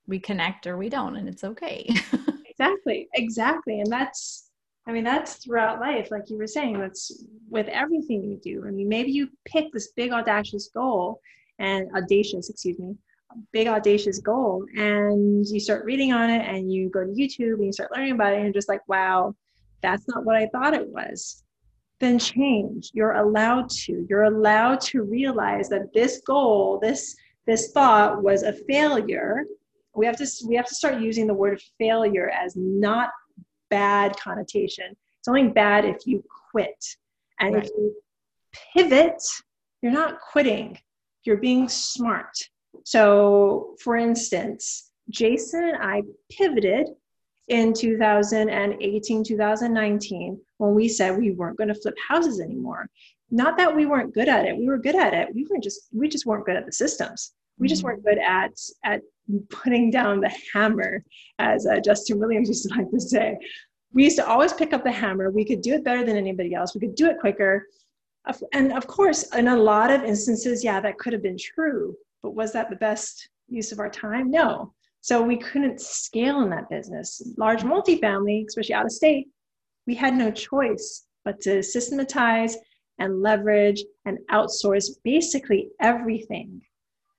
[0.08, 1.90] we connect or we don't and it's okay.
[2.56, 4.52] Exactly exactly and that's
[4.88, 8.66] i mean that's throughout life like you were saying that's with everything you do.
[8.68, 11.20] I mean maybe you pick this big audacious goal
[11.60, 12.96] and audacious excuse me
[13.52, 17.66] big audacious goal and you start reading on it and you go to youtube and
[17.66, 19.34] you start learning about it and you're just like wow
[19.82, 21.44] that's not what i thought it was.
[22.00, 22.90] Then change.
[22.94, 24.06] You're allowed to.
[24.10, 27.16] You're allowed to realize that this goal this
[27.46, 29.46] this thought was a failure.
[29.96, 33.10] We have to we have to start using the word failure as not
[33.74, 34.86] bad connotation.
[35.20, 36.84] It's only bad if you quit.
[37.40, 37.64] And right.
[37.64, 37.96] if you
[38.76, 39.22] pivot
[39.82, 40.80] you're not quitting.
[41.26, 42.36] You're being smart.
[42.86, 46.88] So for instance jason and i pivoted
[47.50, 52.88] in 2018 2019 when we said we weren't going to flip houses anymore.
[53.30, 54.58] Not that we weren't good at it.
[54.58, 55.28] We were good at it.
[55.36, 57.34] We weren't just we just weren't good at the systems.
[57.60, 57.88] We just mm-hmm.
[57.88, 58.54] weren't good at
[58.86, 59.02] at
[59.50, 61.04] putting down the hammer,
[61.40, 63.38] as uh, Justin Williams used to like to say.
[63.94, 65.30] We used to always pick up the hammer.
[65.30, 66.74] We could do it better than anybody else.
[66.74, 67.68] We could do it quicker.
[68.54, 71.96] And of course, in a lot of instances, yeah, that could have been true.
[72.22, 74.32] But was that the best use of our time?
[74.32, 74.74] No.
[75.02, 77.22] So we couldn't scale in that business.
[77.38, 79.28] Large multifamily, especially out of state,
[79.86, 82.58] we had no choice but to systematize
[83.00, 86.62] and leverage and outsource basically everything.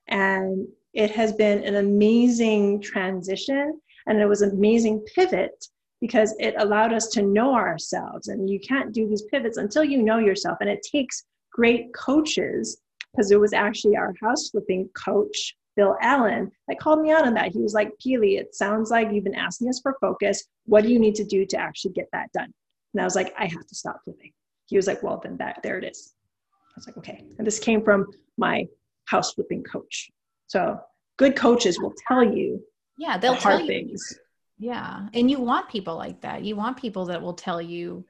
[0.08, 5.64] And it has been an amazing transition and it was an amazing pivot
[6.00, 8.28] because it allowed us to know ourselves.
[8.28, 10.58] And you can't do these pivots until you know yourself.
[10.60, 12.78] And it takes great coaches
[13.10, 17.34] because it was actually our house flipping coach bill allen that called me out on
[17.34, 17.52] that.
[17.52, 20.44] He was like Pili it sounds like you've been asking us for focus.
[20.66, 22.52] What do you need to do to actually get that done?
[22.92, 24.32] And i was like i have to stop flipping.
[24.66, 26.14] He was like well then that there it is.
[26.52, 27.24] I was like okay.
[27.38, 28.66] And this came from my
[29.06, 30.10] house flipping coach
[30.54, 30.80] so
[31.16, 32.62] good coaches will tell you
[32.96, 33.66] yeah they'll the tell you.
[33.66, 34.18] things.
[34.56, 36.44] Yeah and you want people like that.
[36.44, 38.04] You want people that will tell you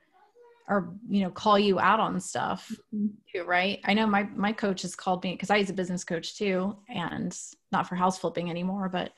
[0.69, 3.07] or you know call you out on stuff mm-hmm.
[3.33, 3.81] too, right?
[3.85, 6.77] I know my my coach has called me because i was a business coach too
[6.89, 7.37] and
[7.73, 9.13] not for house flipping anymore but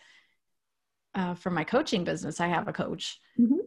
[1.15, 3.21] uh, for my coaching business i have a coach.
[3.41, 3.63] Mm-hmm.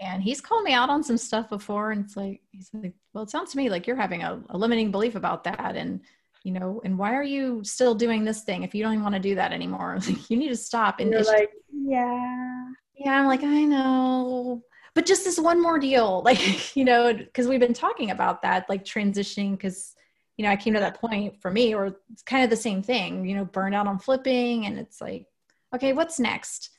[0.00, 3.24] and he's called me out on some stuff before and it's like he's like well
[3.24, 6.00] it sounds to me like you're having a, a limiting belief about that and
[6.44, 9.14] you know and why are you still doing this thing if you don't even want
[9.14, 9.98] to do that anymore?
[10.06, 12.66] Like you need to stop and you're like yeah.
[12.94, 14.62] Yeah i'm like i know.
[14.94, 18.68] But just this one more deal like you know because we've been talking about that
[18.68, 19.94] like transitioning because
[20.36, 22.82] you know i came to that point for me or it's kind of the same
[22.82, 25.26] thing you know burned out on flipping and it's like
[25.74, 26.70] okay what's next?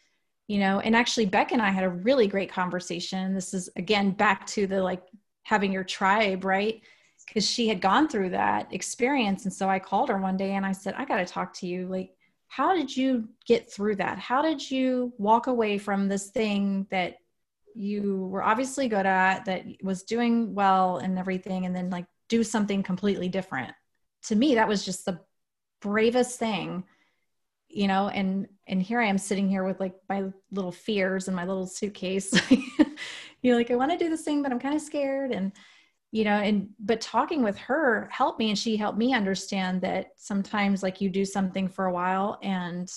[0.48, 3.34] You know and actually beck and i had a really great conversation.
[3.34, 5.04] This is again back to the like
[5.44, 6.82] having your tribe right
[7.26, 9.46] because she had gone through that experience.
[9.46, 11.68] And so I called her one day and I said, I got to talk to
[11.68, 11.88] you.
[11.88, 12.16] Like,
[12.48, 14.20] how did you get through that?
[14.20, 17.16] How did you walk away from this thing that
[17.76, 22.44] you were obviously good at, that was doing well and everything, and then like do
[22.44, 23.74] something completely different?
[24.28, 25.20] To me, that was just the
[25.82, 26.84] bravest thing
[27.74, 31.36] you know and and here i am sitting here with like my little fears and
[31.36, 34.76] my little suitcase you know like i want to do this thing but i'm kind
[34.76, 35.52] of scared and
[36.14, 40.12] you know and but talking with her helped me and she helped me understand that
[40.16, 42.90] sometimes like you do something for a while and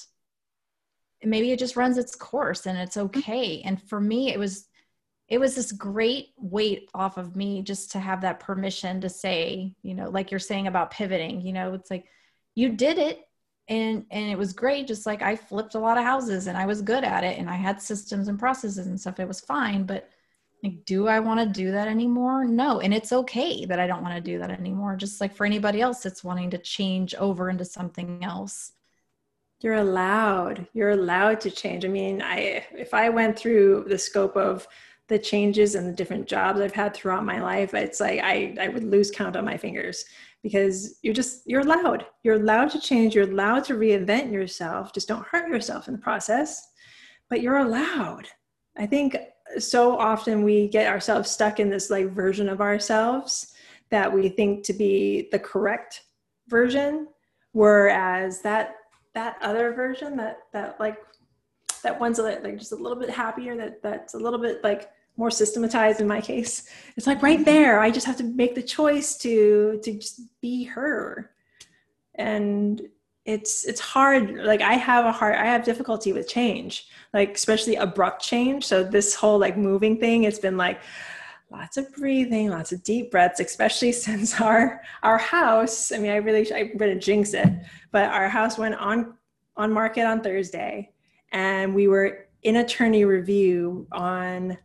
[1.25, 3.19] maybe it just runs its course and it's mm-hmm.
[3.19, 4.69] okay and for me it was
[5.29, 9.75] it was this great weight off of me just to have that permission to say
[9.83, 12.05] you know like you're saying about pivoting you know it's like
[12.55, 13.27] you did it
[13.69, 16.67] and and it was great just like i flipped a lot of houses and i
[16.67, 19.85] was good at it and i had systems and processes and stuff it was fine
[19.85, 20.11] but
[20.67, 22.45] like do i want to do that anymore?
[22.45, 24.97] No and it's okay that i don't want to do that anymore.
[24.97, 28.73] Just like for anybody else that's wanting to change over into something else.
[29.61, 31.85] You're allowed you're allowed to change.
[31.85, 34.67] I mean i if i went through the scope of
[35.09, 38.67] the changes and the different jobs i've had throughout my life it's like i i
[38.67, 40.05] would lose count on my fingers
[40.43, 42.07] because you're just you're allowed.
[42.23, 44.93] You're allowed to change you're allowed to reinvent yourself.
[44.93, 46.67] Just don't hurt yourself in the process
[47.29, 48.29] but you're allowed.
[48.77, 49.17] I think
[49.59, 53.55] so often we get ourselves stuck in this like version of ourselves
[53.91, 56.03] that we think to be the correct
[56.49, 57.09] version
[57.53, 58.77] whereas that
[59.15, 60.99] that other version that that like
[61.83, 65.31] that one's like, just a little bit happier that that's a little bit like more
[65.31, 66.69] systematized in my case.
[66.97, 70.65] It's like right there i just have to make the choice to to just be
[70.65, 71.31] her.
[72.15, 72.83] And
[73.27, 77.77] it's it's hard like i have a hard i have difficulty with change like especially
[77.77, 80.81] abrupt change so this whole like moving thing it's been like
[81.51, 86.17] lots of breathing lots of deep breaths especially since our our house i mean i
[86.17, 87.49] really i'm gonna jinx it
[87.93, 89.15] but our house went on
[89.57, 90.91] on market on thursday
[91.33, 94.57] and we were in attorney review on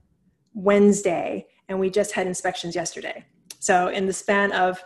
[0.54, 3.26] Wednesday, and we just had inspections yesterday.
[3.60, 4.84] So in the span of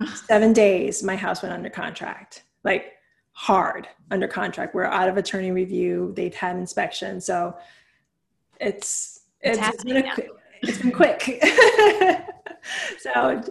[0.26, 2.92] seven days, my house went under contract, like
[3.34, 4.74] hard under contract.
[4.74, 6.12] We're out of attorney review.
[6.16, 7.56] They've had inspection, so
[8.60, 10.14] it's it's, it's been, a,
[10.62, 11.44] it's been quick.
[12.98, 13.42] so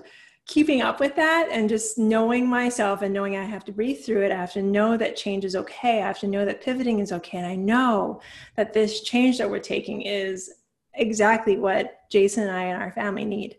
[0.45, 4.23] keeping up with that and just knowing myself and knowing I have to breathe through
[4.23, 4.31] it.
[4.31, 6.01] I have to know that change is okay.
[6.01, 7.37] I have to know that pivoting is okay.
[7.37, 8.21] And I know
[8.55, 10.51] that this change that we're taking is
[10.95, 13.57] exactly what Jason and I and our family need.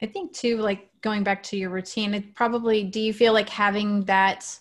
[0.00, 3.48] I think too, like going back to your routine, it probably do you feel like
[3.48, 4.58] having that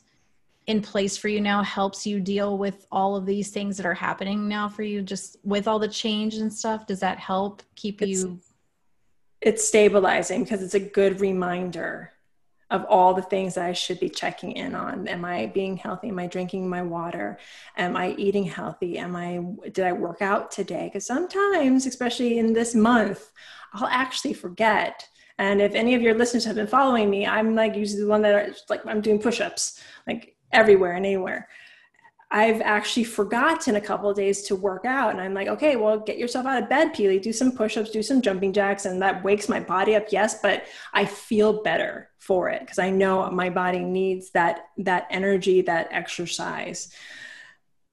[0.68, 3.94] in place for you now helps you deal with all of these things that are
[3.94, 8.02] happening now for you just with all the change and stuff does that help keep
[8.02, 8.40] it's, you
[9.42, 12.12] it's stabilizing because it's a good reminder
[12.70, 15.08] of all the things that I should be checking in on.
[15.08, 16.10] Am I being healthy?
[16.10, 17.40] Am I drinking my water?
[17.78, 18.98] Am I eating healthy?
[18.98, 19.42] Am I
[19.72, 20.86] did I work out today?
[20.88, 23.32] Because sometimes, especially in this month,
[23.74, 25.08] I'll actually forget.
[25.38, 28.24] And if any of your listeners have been following me, I'm like usually the one
[28.24, 31.48] that are, like I'm doing push-ups like everywhere and anywhere.
[32.30, 35.12] I've actually forgotten a couple days to work out.
[35.12, 37.90] And I'm like, okay, well, get yourself out of bed, Pili, do some push ups,
[37.90, 38.86] do some jumping jacks.
[38.86, 42.90] And that wakes my body up, yes, but I feel better for it because I
[42.90, 46.94] know my body needs that, that energy, that exercise.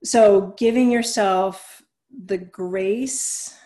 [0.02, 1.82] So giving yourself
[2.26, 3.56] the grace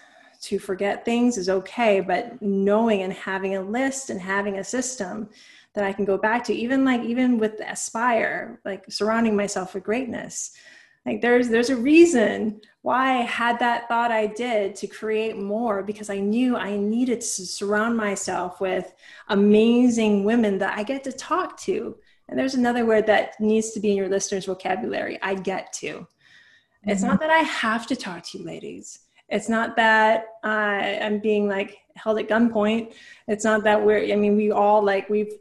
[0.42, 5.30] to forget things is okay, but knowing and having a list and having a system
[5.74, 9.84] that I can go back to, even like even with Aspire, like surrounding myself with
[9.84, 10.52] greatness.
[11.06, 15.82] Like there's there's a reason why I had that thought I did to create more
[15.82, 18.94] because I knew I needed to surround myself with
[19.28, 21.96] amazing women that I get to talk to.
[22.28, 25.18] And there's another word that needs to be in your listeners' vocabulary.
[25.22, 25.86] I get to.
[25.86, 26.90] Mm-hmm.
[26.90, 29.00] It's not that I have to talk to you, ladies.
[29.28, 32.94] It's not that uh, I'm being like held at gunpoint.
[33.26, 34.12] It's not that we're.
[34.12, 35.32] I mean, we all like we've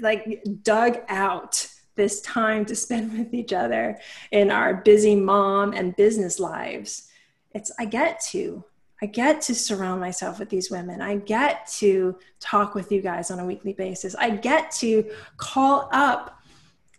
[0.00, 1.66] like dug out
[1.96, 3.98] this time to spend with each other
[4.30, 7.08] in our busy mom and business lives.
[7.54, 8.64] It's i get to
[9.02, 11.00] i get to surround myself with these women.
[11.00, 14.14] I get to talk with you guys on a weekly basis.
[14.14, 16.38] I get to call up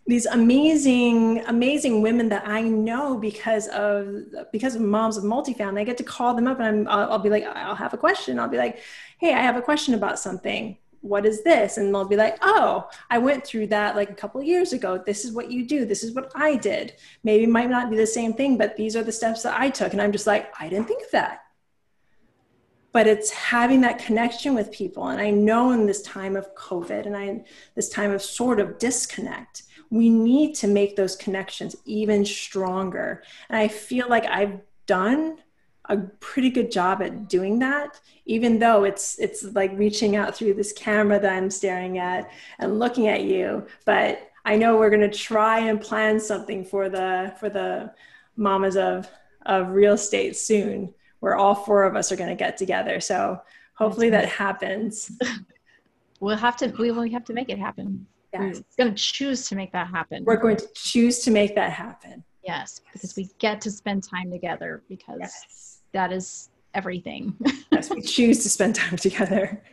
[0.06, 4.06] these amazing amazing women that i know because of
[4.52, 5.80] because of moms of multifamily.
[5.80, 7.98] I get to call them up and I'm, I'll, I'll be like i'll have a
[7.98, 8.38] question.
[8.38, 8.80] I'll be like
[9.18, 11.76] hey i have a question about something what is this?
[11.76, 14.96] And they'll be like, oh, I went through that like a couple years ago.
[14.96, 15.84] This is what you do.
[15.84, 16.94] This is what I did.
[17.22, 19.68] Maybe it might not be the same thing, but these are the steps that I
[19.68, 19.92] took.
[19.92, 21.42] And I'm just like, I didn't think of that.
[22.92, 25.08] But it's having that connection with people.
[25.08, 27.44] And I know in this time of COVID and I
[27.74, 33.22] this time of sort of disconnect, we need to make those connections even stronger.
[33.50, 35.36] And I feel like I've done
[35.86, 40.54] a pretty good job at doing that even though it's it's like reaching out through
[40.54, 43.66] this camera that i'm staring at and looking at you.
[43.84, 47.92] But i know we're going to try and plan something for the for the
[48.36, 49.08] mamas of
[49.46, 53.00] of real estate soon where all four of us are going to get together.
[53.00, 53.40] So
[53.74, 55.10] hopefully that happens.
[56.20, 58.06] We'll have to we will have to make it happen.
[58.32, 58.62] Yes.
[58.78, 60.24] we're going to choose to make that happen.
[60.24, 62.24] We're going to choose to make that happen.
[62.42, 67.34] Yes because we get to spend time together because yes that is everything.
[67.72, 69.62] yes, we choose to spend time together.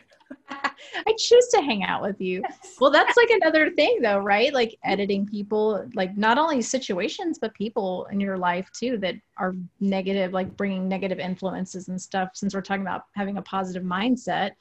[0.50, 2.42] I choose to hang out with you.
[2.42, 2.76] Yes.
[2.80, 4.54] Well, that's like another thing though, right?
[4.54, 9.56] Like editing people, like not only situations, but people in your life too that are
[9.80, 12.30] negative, like bringing negative influences and stuff.
[12.34, 14.52] Since we're talking about having a positive mindset,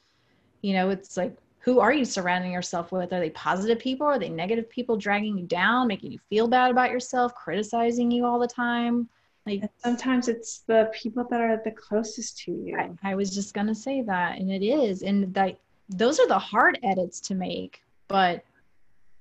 [0.61, 3.13] you know, it's like, who are you surrounding yourself with?
[3.13, 4.07] Are they positive people?
[4.07, 8.25] Are they negative people dragging you down, making you feel bad about yourself, criticizing you
[8.25, 9.07] all the time?
[9.45, 12.77] Like sometimes it's the people that are the closest to you.
[12.77, 15.57] I, I was just gonna say that, and it is, and that
[15.89, 18.43] those are the hard edits to make, but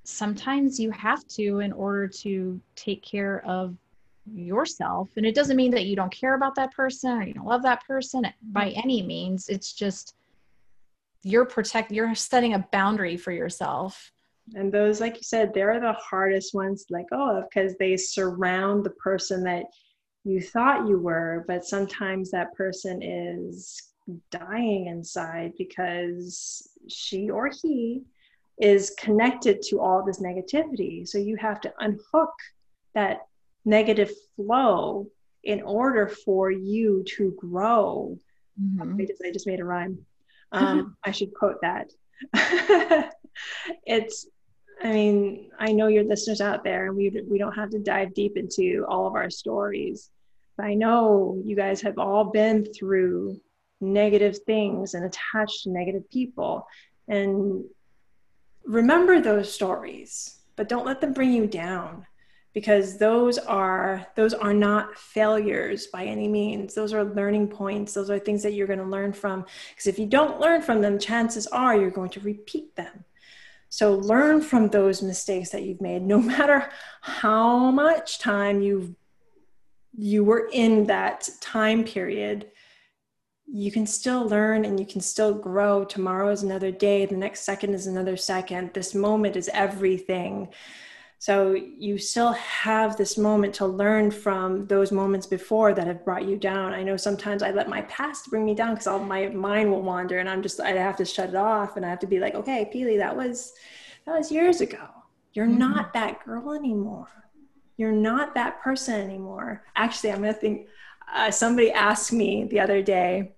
[0.04, 3.76] sometimes you have to in order to take care of
[4.32, 7.46] yourself and it doesn't mean that you don't care about that person or you don't
[7.46, 8.80] love that person by Mm-hmm.
[8.84, 10.14] any means it's just
[11.22, 14.12] you're protect you're setting a boundary for yourself
[14.54, 18.90] and those like you said they're the hardest ones go of because they surround the
[18.90, 19.64] person that
[20.24, 23.82] you thought you were but sometimes that person is
[24.30, 28.02] dying inside because she or he
[28.60, 32.32] is connected to all this negativity so you have to unhook
[32.94, 33.20] that
[33.64, 35.06] negative flow
[35.44, 38.18] in order for you to grow
[38.60, 39.00] Mhm.
[39.00, 39.98] I just, I just made a rhyme.
[40.52, 41.92] Um, I should quote that.
[43.86, 44.26] it's,
[44.82, 48.14] I mean, I know your listeners out there, and we we don't have to dive
[48.14, 50.10] deep into all of our stories,
[50.56, 53.40] but I know you guys have all been through
[53.80, 56.66] negative things and attached to negative people,
[57.08, 57.64] and
[58.64, 62.06] remember those stories, but don't let them bring you down
[62.54, 66.74] because those are those are not failures by any means.
[66.74, 67.92] Those are learning points.
[67.92, 70.80] Those are things that you're going to learn from because if you don't learn from
[70.80, 73.04] them chances are you're going to repeat them
[73.70, 76.02] so learn from those mistakes that you've made.
[76.02, 78.94] No matter how much time you
[79.96, 82.46] you were in that time period
[83.52, 85.84] you can still learn and you can still grow.
[85.84, 87.04] Tomorrow is another day.
[87.04, 88.72] The next second is another second.
[88.72, 90.48] This moment is everything
[91.20, 96.24] so you still have this moment to learn from those moments before that have brought
[96.24, 96.72] you down.
[96.72, 99.82] I know sometimes I let my past bring me down because all my mind will
[99.82, 102.20] wander and I'm just I have to shut it off and I have to be
[102.20, 103.52] like, okay, Pili, that was
[104.06, 104.88] that was years ago.
[105.34, 105.58] You're Mhm.
[105.58, 107.08] not that girl anymore.
[107.76, 109.64] You're not that person anymore.
[109.76, 110.68] Actually, I'm gonna think.
[111.12, 113.34] Uh, somebody asked me the other day,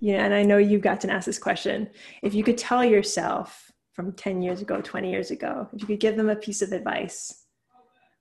[0.00, 1.90] yeah, and I know you got to ask this question.
[2.22, 6.00] If you could tell yourself from 10 years ago, 20 years ago, if you could
[6.00, 7.44] give them a piece of advice,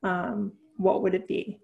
[0.03, 1.59] um, what would it be?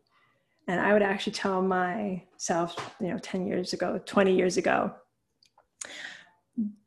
[0.68, 4.93] And I would actually tell myself, you know, 10 years ago, 20 years ago,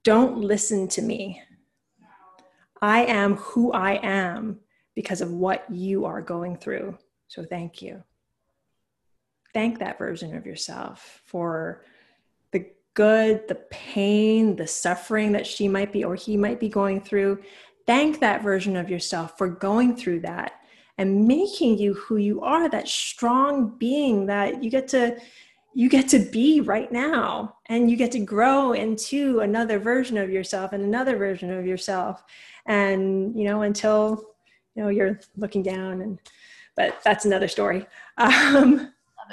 [0.04, 1.42] don't listen to me.
[2.82, 4.60] I am who I am
[4.94, 6.96] because of what you are going through.
[7.28, 8.02] So thank you.
[9.52, 11.84] Thank that version of yourself for
[13.00, 17.42] good, the pain, the suffering that she might be or he might be going through.
[17.86, 20.60] Thank that version of yourself for going through that
[20.98, 25.18] and making you who you are, that strong being that you get to
[25.72, 30.28] you get to be right now and you get to grow into another version of
[30.28, 32.22] yourself and another version of yourself
[32.66, 34.34] and you know until
[34.74, 36.18] you know you're looking down and
[36.76, 37.86] but that's another story
[38.18, 38.92] um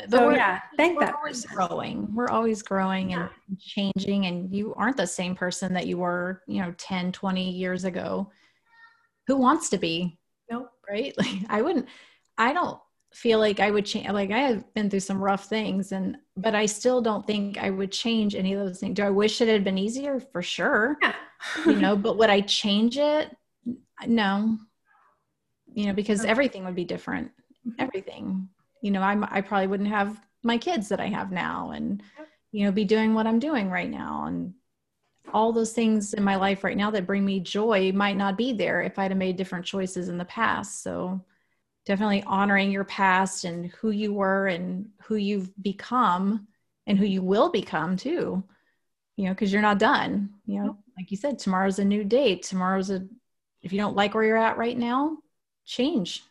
[0.10, 1.68] But we're, yeah thank we're that always person.
[1.68, 2.16] growing.
[2.16, 3.30] We're always growing and
[3.60, 7.84] changing, and you aren't the same person that you were, you know, 10, 20 years
[7.84, 8.32] ago.
[9.28, 10.20] Who wants to be?
[10.50, 10.72] Nope.
[10.90, 11.14] Right?
[11.18, 11.88] Like, I wouldn't,
[12.38, 12.80] I don't
[13.14, 14.08] feel like I would change.
[14.10, 17.70] Like, I have been through some rough things, and, but I still don't think I
[17.70, 18.96] would change any of those things.
[18.96, 20.20] Do I wish it had been easier?
[20.20, 20.98] For sure.
[21.02, 21.14] yeah
[21.66, 23.36] you know, but would I change it?
[24.06, 24.58] No.
[25.74, 27.32] You know, because everything would be different.
[27.68, 27.76] Mhm.
[27.80, 28.50] Everything.
[28.82, 32.02] You know, I'm I probably wouldn't have my kids that I have now and
[32.52, 34.54] you know, be doing what I'm doing right now and
[35.34, 38.54] all those things in my life right now that bring me joy might not be
[38.54, 40.82] there if I'd have made different choices in the past.
[40.82, 41.24] So
[41.86, 46.48] definitely honoring your past and who you were and who you've become
[46.86, 48.44] and who you will become too.
[49.18, 50.30] You know, because you're not done.
[50.46, 52.36] You know, like you said, tomorrow's a new day.
[52.36, 53.06] Tomorrow's a
[53.62, 55.18] if you don't like where you're at right now,
[55.66, 56.24] change.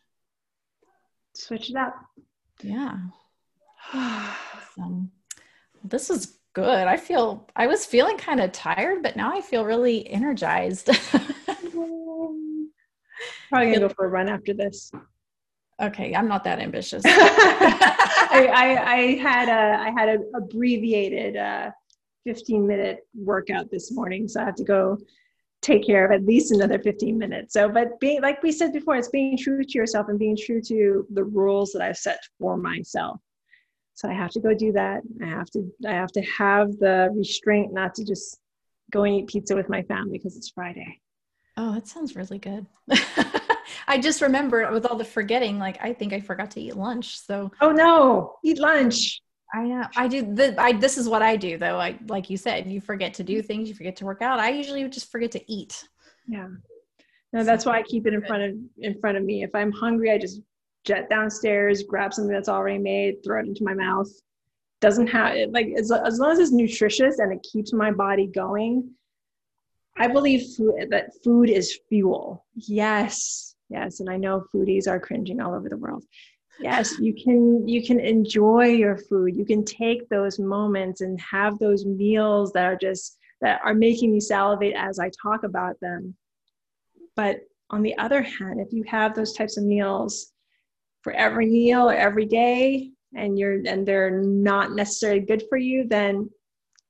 [1.35, 2.06] switch it up
[2.63, 2.97] Yeah.
[4.79, 5.11] Awesome.
[5.85, 6.87] This is good.
[6.87, 10.87] I feel I was feeling kind of tired, but now I feel really energized.
[13.49, 14.91] probably gonna go for a run after this
[15.81, 17.03] okay, I'm not that ambitious.
[17.07, 21.71] I, I, I had a I had an abbreviated uh,
[22.25, 24.99] 15 minute workout this morning, so I have to go
[25.67, 27.53] take care of at least another 15 minutes.
[27.53, 30.63] So, but being like we said before, it's being true to yourself and being true
[30.63, 33.21] to the rules that I've set for myself.
[33.95, 35.03] So I have to go do that.
[35.23, 38.39] I have to I have to have the restraint not to just
[38.93, 41.01] go and eat pizza with my family because it's Friday.
[41.57, 42.67] Oh, that sounds really good.
[43.89, 47.19] I just remembered with all the forgetting, like I think I forgot to eat lunch.
[47.19, 49.21] So Oh no, eat lunch.
[49.55, 51.79] I know I do the I this is what I do though.
[51.79, 53.47] I like you said, you forget to do mm-hmm.
[53.47, 54.39] things, you forget to work out.
[54.39, 55.89] I usually just forget to eat.
[56.27, 56.49] Yeah.
[57.33, 59.43] No, that's why I keep it in front of in front of me.
[59.43, 60.41] If I'm hungry, I just
[60.85, 64.09] jet downstairs, grab something that's already made, throw it into my mouth.
[64.81, 68.27] Doesn't have it like as, as long as it's nutritious and it keeps my body
[68.27, 68.91] going.
[69.99, 72.45] I believe food, that food is fuel.
[72.55, 76.05] Yes, yes, and I know foodies are cringing all over the world.
[76.61, 79.37] Yes you can you can enjoy your food.
[79.37, 84.13] You can take those moments and have those meals that are just that are making
[84.13, 86.15] me salivate as i talk about them.
[87.15, 87.41] But
[87.71, 90.33] on the other hand if you have those types of meals
[91.03, 95.87] for every meal or every day and you're and they're not necessarily good for you
[95.87, 96.31] then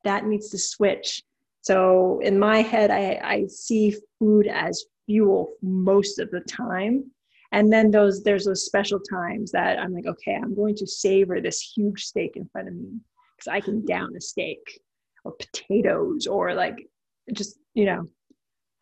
[0.05, 1.23] that needs to switch.
[1.62, 7.11] So in my head i, I see food as fuel most of the time
[7.57, 11.41] and then those there's those special times that i'm like okay i'm going to savor
[11.41, 13.01] this huge steak in front of me
[13.37, 14.81] because i can down a steak
[15.25, 16.87] or potatoes or like
[17.33, 18.07] just you know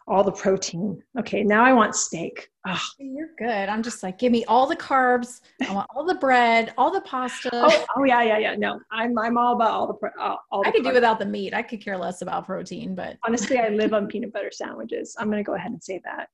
[0.06, 1.02] all the protein.
[1.18, 2.50] Okay now i want steak.
[2.68, 2.78] Ugh.
[2.98, 3.68] you're good.
[3.70, 5.40] I'm just like give me all the carbs.
[5.66, 7.48] I want all the bread all the pasta.
[7.54, 8.54] Oh, oh yeah yeah yeah.
[8.54, 11.18] No i'm i'm all about all the pro- all, all i the could do without
[11.18, 11.54] the meat.
[11.54, 15.16] I could care less about protein but honestly i live on peanut butter sandwiches.
[15.18, 16.28] I'm going to go ahead and say that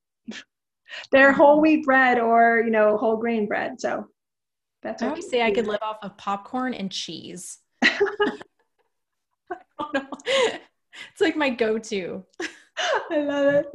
[1.11, 3.80] they're whole wheat bread or you know whole grain bread.
[3.80, 4.07] So
[4.82, 5.03] that's.
[5.03, 7.59] I would say I could live off of popcorn and cheese.
[7.82, 7.99] I
[9.78, 10.07] don't know.
[11.12, 12.24] It's like my go-to.
[13.11, 13.66] I love it.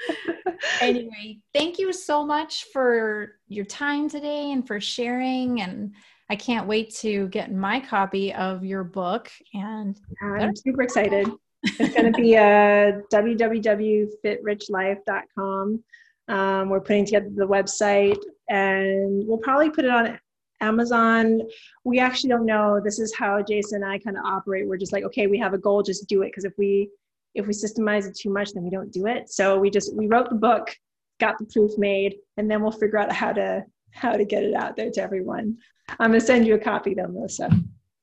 [0.80, 5.60] anyway, thank you so much for your time today and for sharing.
[5.60, 5.94] And
[6.30, 9.30] I can't wait to get my copy of your book.
[9.52, 11.28] And I'm super excited.
[11.62, 15.84] It's going to be a uh, www.fitrich.life.com.
[16.28, 18.18] Um, we're putting together the website
[18.48, 20.18] and we'll probably put it on
[20.60, 21.42] Amazon.
[21.84, 22.80] We actually don't know.
[22.82, 24.66] This is how Jason and I kind of operate.
[24.66, 26.28] We're just like, okay, we have a goal, just do it.
[26.28, 26.90] Because if we
[27.34, 29.28] if we systemize it too much, then we don't do it.
[29.28, 30.74] So we just we wrote the book,
[31.20, 34.54] got the proof made, and then we'll figure out how to how to get it
[34.54, 35.58] out there to everyone.
[35.98, 37.50] I'm gonna send you a copy though, Melissa.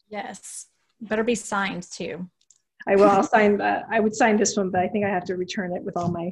[0.10, 0.68] Yes,
[1.00, 2.30] better be signed too.
[2.88, 3.10] I will.
[3.10, 3.62] I'll sign.
[3.62, 6.10] I would sign this one, but I think I have to return it with all
[6.10, 6.32] my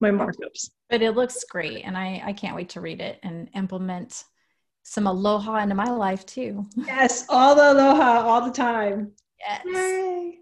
[0.00, 0.70] my markups.
[0.90, 4.24] But it looks great, and I I can't wait to read it and implement
[4.82, 6.66] some aloha into my life too.
[6.76, 9.12] Yes, all the aloha all the time.
[9.40, 9.64] Yes.
[9.66, 10.38] Yay.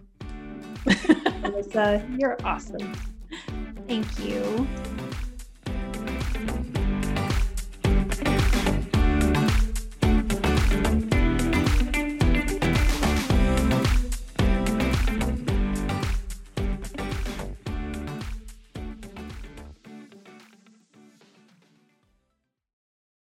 [1.42, 2.94] Melissa, you're awesome.
[3.88, 4.68] Thank you.